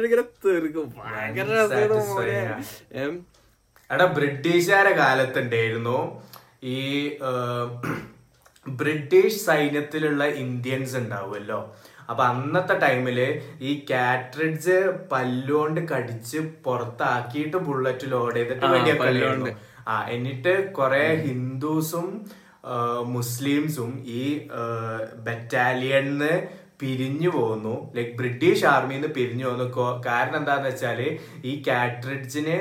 [0.00, 0.86] ഇങ്ങനെ തെറിക്കും.
[0.98, 1.48] ഭയങ്കര
[3.90, 5.98] എടാ ബ്രിട്ടീഷുകാരെ കാലത്തുണ്ടായിരുന്നു
[6.72, 6.78] ഈ
[8.78, 11.58] ബ്രിട്ടീഷ് സൈന്യത്തിലുള്ള ഇന്ത്യൻസ് ഉണ്ടാവുമല്ലോ.
[12.10, 13.18] അപ്പൊ അന്നത്തെ ടൈമിൽ
[13.60, 14.76] ഈ കാട്രിഡ്ജ്
[15.12, 18.92] പല്ലുകൊണ്ട് കടിച്ച് പുറത്താക്കിയിട്ട് ബുള്ളറ്റ് ലോഡ് ചെയ്തിട്ട് വലിയ.
[18.92, 19.52] ഉണ്ടായിരുന്നു.
[19.88, 22.06] ആ എന്നിട്ട് കുറെ ഹിന്ദുസും
[23.06, 23.90] മുസ്ലിംസും
[24.20, 24.22] ഈ
[25.18, 26.32] ബറ്റാലിയണിന്ന്
[26.80, 29.66] പിരിഞ്ഞു പോകുന്നു ലൈക് ബ്രിട്ടീഷ് ആർമിയിൽ നിന്ന് പിരിഞ്ഞു പോകുന്നു
[30.06, 31.00] കാരണം എന്താന്ന് വെച്ചാൽ
[31.50, 32.56] ഈ കാറ്റ്രിഡ്ജിന്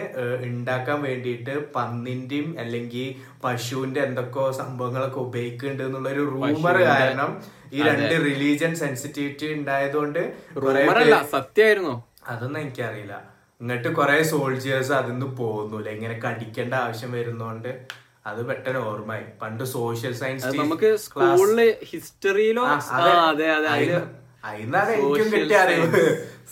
[0.47, 3.07] ഉണ്ടാക്കാൻ വേണ്ടിയിട്ട് പന്നിന്റെയും അല്ലെങ്കിൽ
[3.43, 7.31] പശുവിന്റെ എന്തൊക്കെയോ സംഭവങ്ങളൊക്കെ ഉപയോഗിക്കുന്നുണ്ട് എന്നുള്ള ഒരു റൂമർ കാരണം
[7.73, 10.21] ഈ രണ്ട് റിലീജിയൻ സെൻസിറ്റിവിറ്റി ഉണ്ടായതുകൊണ്ട്
[11.35, 11.95] സത്യമായിരുന്നു
[12.31, 13.15] അതൊന്നും എനിക്കറിയില്ല.
[13.61, 17.71] എന്നിട്ട് കുറെ സോൾജിയേഴ്സ് അതിന്ന് പോകുന്നു ഇങ്ങനെ കടിക്കേണ്ട ആവശ്യം വരുന്നോണ്ട്.
[18.25, 19.25] അത് പെട്ടെന്ന് ഓർമ്മയായി.
[19.41, 21.59] പണ്ട് സോഷ്യൽ സയൻസ് നമുക്ക് സ്കൂളിൽ
[21.91, 22.63] ഹിസ്റ്ററിയിലോ
[22.99, 23.11] അതെ.
[23.51, 23.67] അതെ
[24.49, 26.01] അതിന്നാണ് എനിക്കും കിട്ടിയ അറിവ്.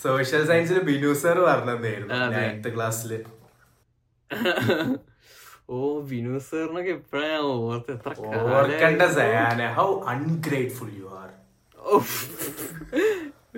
[0.03, 3.11] സോഷ്യൽ സയൻസിൽ ബിനു സർ പറഞ്ഞതായിരുന്നു നയൻത്ത് ക്ലാസ്സിൽ
[5.73, 5.77] ഓ
[6.09, 8.13] ബിനു സാറിനൊക്കെ എപ്പോഴാണ് ഓർത്ത് എത്ര
[8.55, 9.61] ഓർക്കണ്ട Sayana.
[9.79, 11.29] How ungrateful you are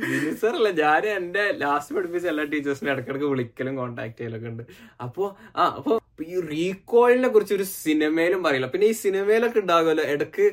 [0.03, 4.63] Vinu സാറല്ല ഞാൻ എന്റെ ലാസ്റ്റ് പഠിപ്പിച്ച എല്ലാ ടീച്ചേഴ്സിനെ ഇടക്കിടക്ക് വിളിക്കലും കോണ്ടാക്ട് ചെയ്യലൊക്കെ ഉണ്ട്.
[5.05, 5.24] അപ്പോ
[5.55, 8.68] ആ അപ്പൊ ഈ റീകോളിനെ കുറിച്ച് ഒരു സിനിമയിലും പറയില്ല.
[8.68, 10.45] പിന്നെ ഈ സിനിമയിലൊക്കെ ഉണ്ടാകുമല്ലോ ഇടയ്ക്ക്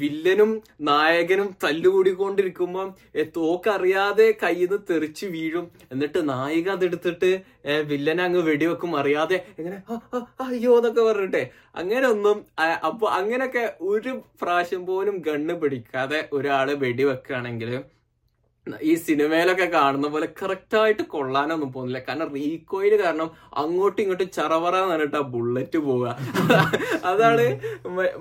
[0.00, 0.50] വില്ലനും
[0.82, 2.82] നായകനും തല്ലുകൂടിക്കൊണ്ടിരിക്കുമ്പോ
[3.36, 5.64] തോക്കറിയാതെ കയ്യിൽ നിന്ന് തെറിച്ച് വീഴും.
[5.92, 7.30] എന്നിട്ട് നായിക അതെടുത്തിട്ട്
[7.86, 11.42] വില്ലനെ അങ്ങ് വെടിവെക്കും അറിയാതെ എങ്ങനെ "ആ, ആ, അയ്യോ എന്നൊക്കെ പറഞ്ഞിട്ടെ.
[11.74, 12.36] അങ്ങനെ ഒന്നും
[12.88, 17.70] അപ്പൊ അങ്ങനെയൊക്കെ ഒരു പ്രാവശ്യം പോലും ഗണ്ണ് പിടിക്കാതെ ഒരാൾ വെടിവെക്കുകയാണെങ്കിൽ
[18.90, 22.00] ഈ സിനിമയിലൊക്കെ കാണുന്ന പോലെ കറക്റ്റ് ആയിട്ട് കൊള്ളാനൊന്നും പോകുന്നില്ല.
[22.08, 23.30] കാരണം റീകോയിൽ കാരണം
[23.62, 26.16] അങ്ങോട്ടും ഇങ്ങോട്ടും ചറവറ എന്നിട്ട് ആ ബുള്ളറ്റ് പോവുക.
[27.10, 27.46] അതാണ്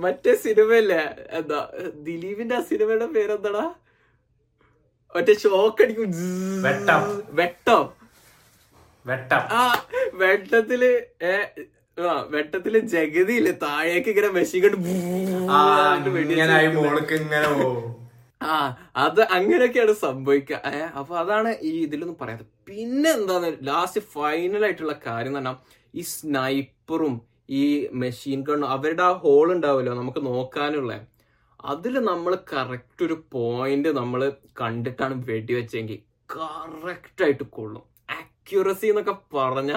[0.06, 1.02] മറ്റേ സിനിമയില്ലേ
[1.40, 1.60] എന്താ
[2.08, 3.66] ദിലീപിന്റെ ആ സിനിമയുടെ പേരെന്താടാ?
[5.16, 6.12] മറ്റേ ഷോക്ക് അടിക്കും.
[6.68, 7.04] വെട്ടം.
[7.40, 7.84] വെട്ടം.
[9.06, 9.44] വെട്ടം.
[9.60, 9.64] ആ
[10.22, 10.82] വെട്ടത്തിൽ
[11.32, 11.34] ഏ
[11.98, 14.90] ആ വെട്ടത്തിൽ ജഗതിയില്ലേ താഴേക്ക് ഇങ്ങനെ മെഷീൻ കണ്ട്
[15.58, 15.60] ആ
[16.76, 17.48] മോൾക്ക് ഇങ്ങനെ
[18.42, 18.56] ആ
[19.06, 25.32] അത് അങ്ങനെയൊക്കെയാണ് സംഭവിക്കുക ഏഹ് അപ്പൊ അതാണ് ഈ ഇതിലൊന്നും പറയാത്തത് പിന്നെ എന്താണ് ലാസ്റ്റ് ഫൈനൽ ആയിട്ടുള്ള കാര്യം
[25.32, 25.58] എന്ന് പറഞ്ഞാൽ
[25.94, 27.16] ഈ സ്നൈപ്പറും
[27.60, 27.64] ഈ
[27.94, 30.94] മെഷീൻ ഗണ്ണും അവരുടെ ആ ഹോൾ ഉണ്ടാവുമല്ലോ നമുക്ക് നോക്കാനുള്ള.
[31.66, 34.22] അതിൽ നമ്മൾ കറക്റ്റ് ഒരു പോയിന്റ് നമ്മൾ
[34.62, 37.84] കണ്ടിട്ടാണ് വെടിവെച്ചെങ്കിൽ കറക്റ്റ് ആയിട്ട് കൊള്ളും.
[38.10, 39.72] അക്യുറസി എന്നൊക്കെ പറഞ്ഞ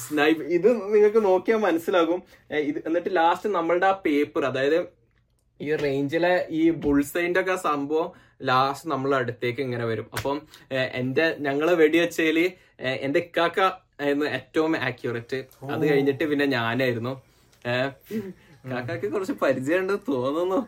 [0.00, 2.20] സ്നൈപ്പ് ഇത് നിങ്ങൾക്ക് നോക്കിയാൽ മനസ്സിലാകും.
[2.70, 4.78] ഇത് എന്നിട്ട് ലാസ്റ്റ് നമ്മളുടെ ആ പേപ്പർ അതായത്
[5.60, 8.08] ഈ റേഞ്ചിലെ ഈ ബുൾസൈന്റെ ഒക്കെ സംഭവം
[8.42, 10.06] ലാസ്റ്റ് നമ്മൾ അടുത്തേക്ക് ഇങ്ങനെ വരും.
[10.16, 10.36] അപ്പം
[10.72, 11.74] എന്റെ എന്റെ ഞങ്ങൾ
[13.06, 13.60] എന്റെ ഇക്കാക്ക
[14.00, 15.38] ആയിരുന്നു ഏറ്റവും ആക്യുറേറ്റ്
[15.70, 17.14] അത് കഴിഞ്ഞിട്ട് പിന്നെ ഞാനായിരുന്നു.
[17.64, 17.78] ഇക്കാക്ക
[18.70, 20.58] കാക്കാക്ക് കുറച്ച് പരിചയമുണ്ട് തോന്നുന്നു.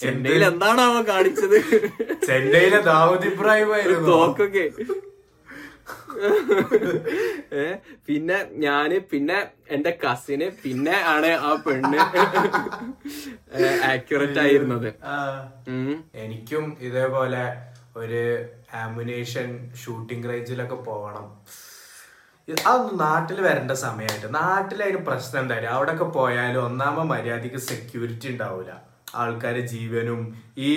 [0.00, 1.58] ചെന്നൈയിൽ എന്താണാവോ കാണിച്ചത്?
[2.26, 4.08] ചെന്നൈയിലെ ദാവൂദ് ഇബ്രാഹിം ആയിരുന്നു.
[4.08, 4.64] തോക്കൊക്കെ.
[8.06, 9.38] പിന്നെ ഞാൻ പിന്നെ
[9.74, 11.98] എന്റെ കസിന് പിന്നെ ആണ് ആ പെണ്ണ്.
[13.90, 14.88] ആക്യുറേറ്റ് ആയിരുന്നത്.
[16.24, 17.44] എനിക്കും ഇതേപോലെ
[18.02, 18.22] ഒരു
[18.84, 19.48] ആമുനേഷൻ
[19.82, 21.26] ഷൂട്ടിംഗ് റേഞ്ചിലൊക്കെ പോകണം.
[22.68, 24.28] അതൊന്നും നാട്ടിൽ വരേണ്ട സമയമായിട്ട്.
[24.40, 28.72] നാട്ടിൽ അതിന് പ്രശ്നം എന്തായാലും അവിടെയൊക്കെ പോയാലും ഒന്നാമത് മര്യാദയ്ക്ക് സെക്യൂരിറ്റി ഉണ്ടാവില്ല
[29.14, 30.20] ആൾക്കാരെ ജീവനും
[30.68, 30.72] ഈ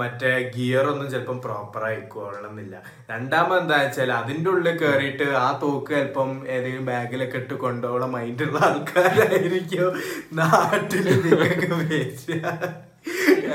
[0.00, 2.76] മറ്റേ ഗിയർ ഒന്നും ചിലപ്പം പ്രോപ്പർ ആയിക്കോളണമെന്നില്ല
[3.10, 9.92] രണ്ടാമത് എന്താ വെച്ചാൽ അതിന്റെ ഉള്ളിൽ കയറിയിട്ട് ആ തോക്ക് ചിലപ്പം ഏതെങ്കിലും ബാഗിലൊക്കെ ഇട്ട് കൊണ്ടുപോകണം മൈൻഡുള്ള ആൾക്കാരായിരിക്കും
[10.40, 11.68] നാട്ടിൽ നിങ്ങൾക്ക്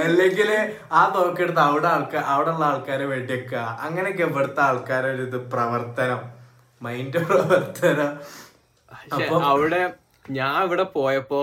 [0.03, 0.49] അല്ലെങ്കിൽ
[0.91, 3.61] ആ തോക്കെടുത്ത് അവിടെ ആൾക്കാർ അവിടെ ഉള്ള ആൾക്കാരെ വെടിവെക്കുക.
[3.85, 6.21] അങ്ങനെയൊക്കെ ഇവിടുത്തെ ആൾക്കാരുടെ ഒരു ഇത് പ്രവർത്തനം.
[6.81, 8.11] മൈൻഡ് പ്രവർത്തനം.
[9.51, 9.81] അവിടെ
[10.31, 11.41] ഞാൻ ഇവിടെ പോയപ്പോ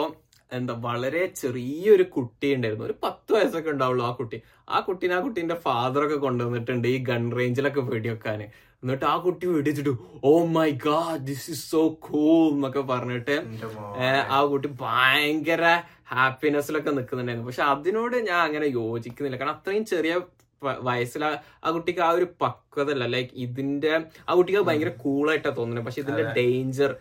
[0.52, 2.84] എന്താ വളരെ ചെറിയൊരു കുട്ടി ഉണ്ടായിരുന്നു.
[2.84, 4.42] ഒരു പത്ത് വയസ്സൊക്കെ ഉണ്ടാവുള്ളൂ ആ കുട്ടി.
[4.68, 8.42] ആ കുട്ടീനെ ആ കുട്ടീന്റെ ഫാദർ ഒക്കെ കൊണ്ടുവന്നിട്ടുണ്ട് ഈ ഗൺ റേഞ്ചിലൊക്കെ വെടിവെക്കാന്
[8.82, 9.90] എന്നിട്ട് ആ കുട്ടി വെടിച്ചിട്ട്
[10.24, 13.36] ഓ my god this is so cool എന്നൊക്കെ പറഞ്ഞിട്ട്
[14.28, 17.48] ആ കുട്ടി ഭയങ്കര ഹാപ്പിനെസ്സിലൊക്കെ നിൽക്കുന്നുണ്ടായിരുന്നു.
[17.48, 19.36] പക്ഷെ അതിനോട് ഞാൻ അങ്ങനെ യോജിക്കുന്നില്ല.
[19.36, 20.20] കാരണം അത്രയും ചെറിയ
[20.80, 25.86] വയസ്സിൽ ആ- കുട്ടിക്ക് ആ ഒരു പക്വതല്ല ലൈക്ക് ഇതിന്റെ ആ കുട്ടിക്ക് ഭയങ്കര കൂളായിട്ടാ തോന്നുന്നത്.
[25.86, 26.96] പക്ഷെ ഇതിന്റെ ഡേഞ്ചർ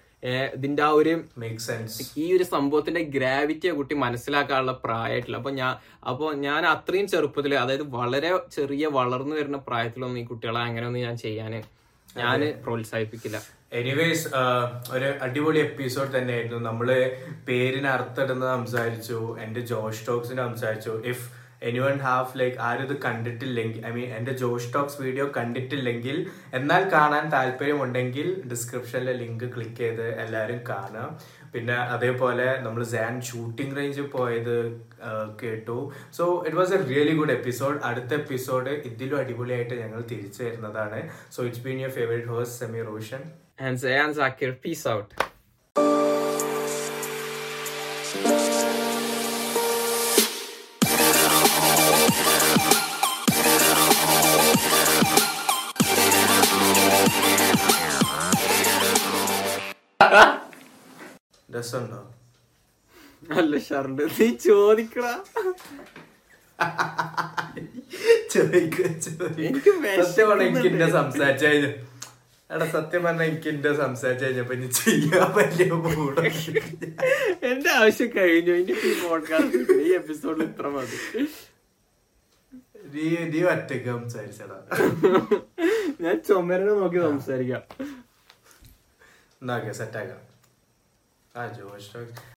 [0.56, 5.38] ഇതിന്റെ ആ ഒരു മേക്ക് സെൻസ് ഈ ഒരു സംഭവത്തിന്റെ ഗ്രാവിറ്റിയെ കുട്ടി മനസ്സിലാക്കാനുള്ള പ്രായമായിട്ടില്ല.
[5.38, 5.74] അപ്പൊ ഞാൻ
[6.12, 11.62] അപ്പൊ ഞാൻ അത്രയും ചെറുപ്പത്തിൽ അതായത് വളരെ ചെറിയ വളർന്നു വരുന്ന പ്രായത്തിലൊന്നും ഈ കുട്ടികളെ അങ്ങനെയൊന്നും ഞാൻ ചെയ്യാന്
[12.18, 13.38] ഞാൻ പ്രോത്സാഹിപ്പിക്കില്ല.
[13.74, 14.28] എനിവേസ്
[14.96, 16.60] ഒരു അടിപൊളി എപ്പിസോഡ് തന്നെയായിരുന്നു.
[16.70, 16.88] നമ്മൾ
[17.48, 20.94] പേരിന് അർത്ഥം സംസാരിച്ചു എന്റെ ജോഷ് ടോക്സിന് സംസാരിച്ചു.
[21.12, 21.26] If
[21.62, 26.18] anyone have like ആരും ഇത് കണ്ടിട്ടില്ലെങ്കിൽ ഐ മീൻ എന്റെ ജോഷ് ടോക്സ് വീഡിയോ കണ്ടിട്ടില്ലെങ്കിൽ
[26.60, 31.10] എന്നാൽ കാണാൻ താല്പര്യമുണ്ടെങ്കിൽ ഡിസ്ക്രിപ്ഷനിലെ ലിങ്ക് ക്ലിക്ക് ചെയ്ത് എല്ലാവരും കാണാം
[31.54, 34.56] പിന്നെ അതേപോലെ നമ്മൾ സാൻ ഷൂട്ടിംഗ് റേഞ്ച് പോയത്
[35.42, 35.78] കേട്ടു.
[36.18, 41.00] So it was a really good episode അടുത്ത എപ്പിസോഡ് ഇതിലും അടിപൊളിയായിട്ട് ഞങ്ങൾ തിരിച്ചു വരുന്നതാണ്.
[41.36, 43.24] So it's been your favourite hose Sami Roshan
[43.68, 45.14] and Sayan Zakir peace out
[61.76, 62.02] രസമുണ്ടോ?
[63.38, 65.14] അല്ല ഷർട്ട് നീ ചോദിക്കടാ.
[69.48, 71.72] എനിക്ക് എന്റെ സംസാരിച്ചു കഴിഞ്ഞു
[72.50, 76.26] എടാ സത്യം പറഞ്ഞാൽ എനിക്ക് എന്റെ സംസാരിച്ചു കഴിഞ്ഞപ്പോ ഇനി ചെയ്യാൻ വലിയ മൂഡ്
[77.50, 78.54] എന്റെ ആവശ്യം കഴിഞ്ഞു.
[78.62, 81.00] ഇനി ഈ പോഡ്കാസ്റ്റ് ഈ എപ്പിസോഡിൽ ഇത്ര മതി.
[82.94, 84.58] നീ നീ ഒറ്റയ്ക്ക് സംസാരിച്ചടാ.
[86.04, 87.64] ഞാൻ ചുമരനെ നോക്കി സംസാരിക്കാം.
[89.42, 90.22] എന്നാ ഓക്കെ സെറ്റാക്കാം
[91.36, 91.90] ആ ജോഷ്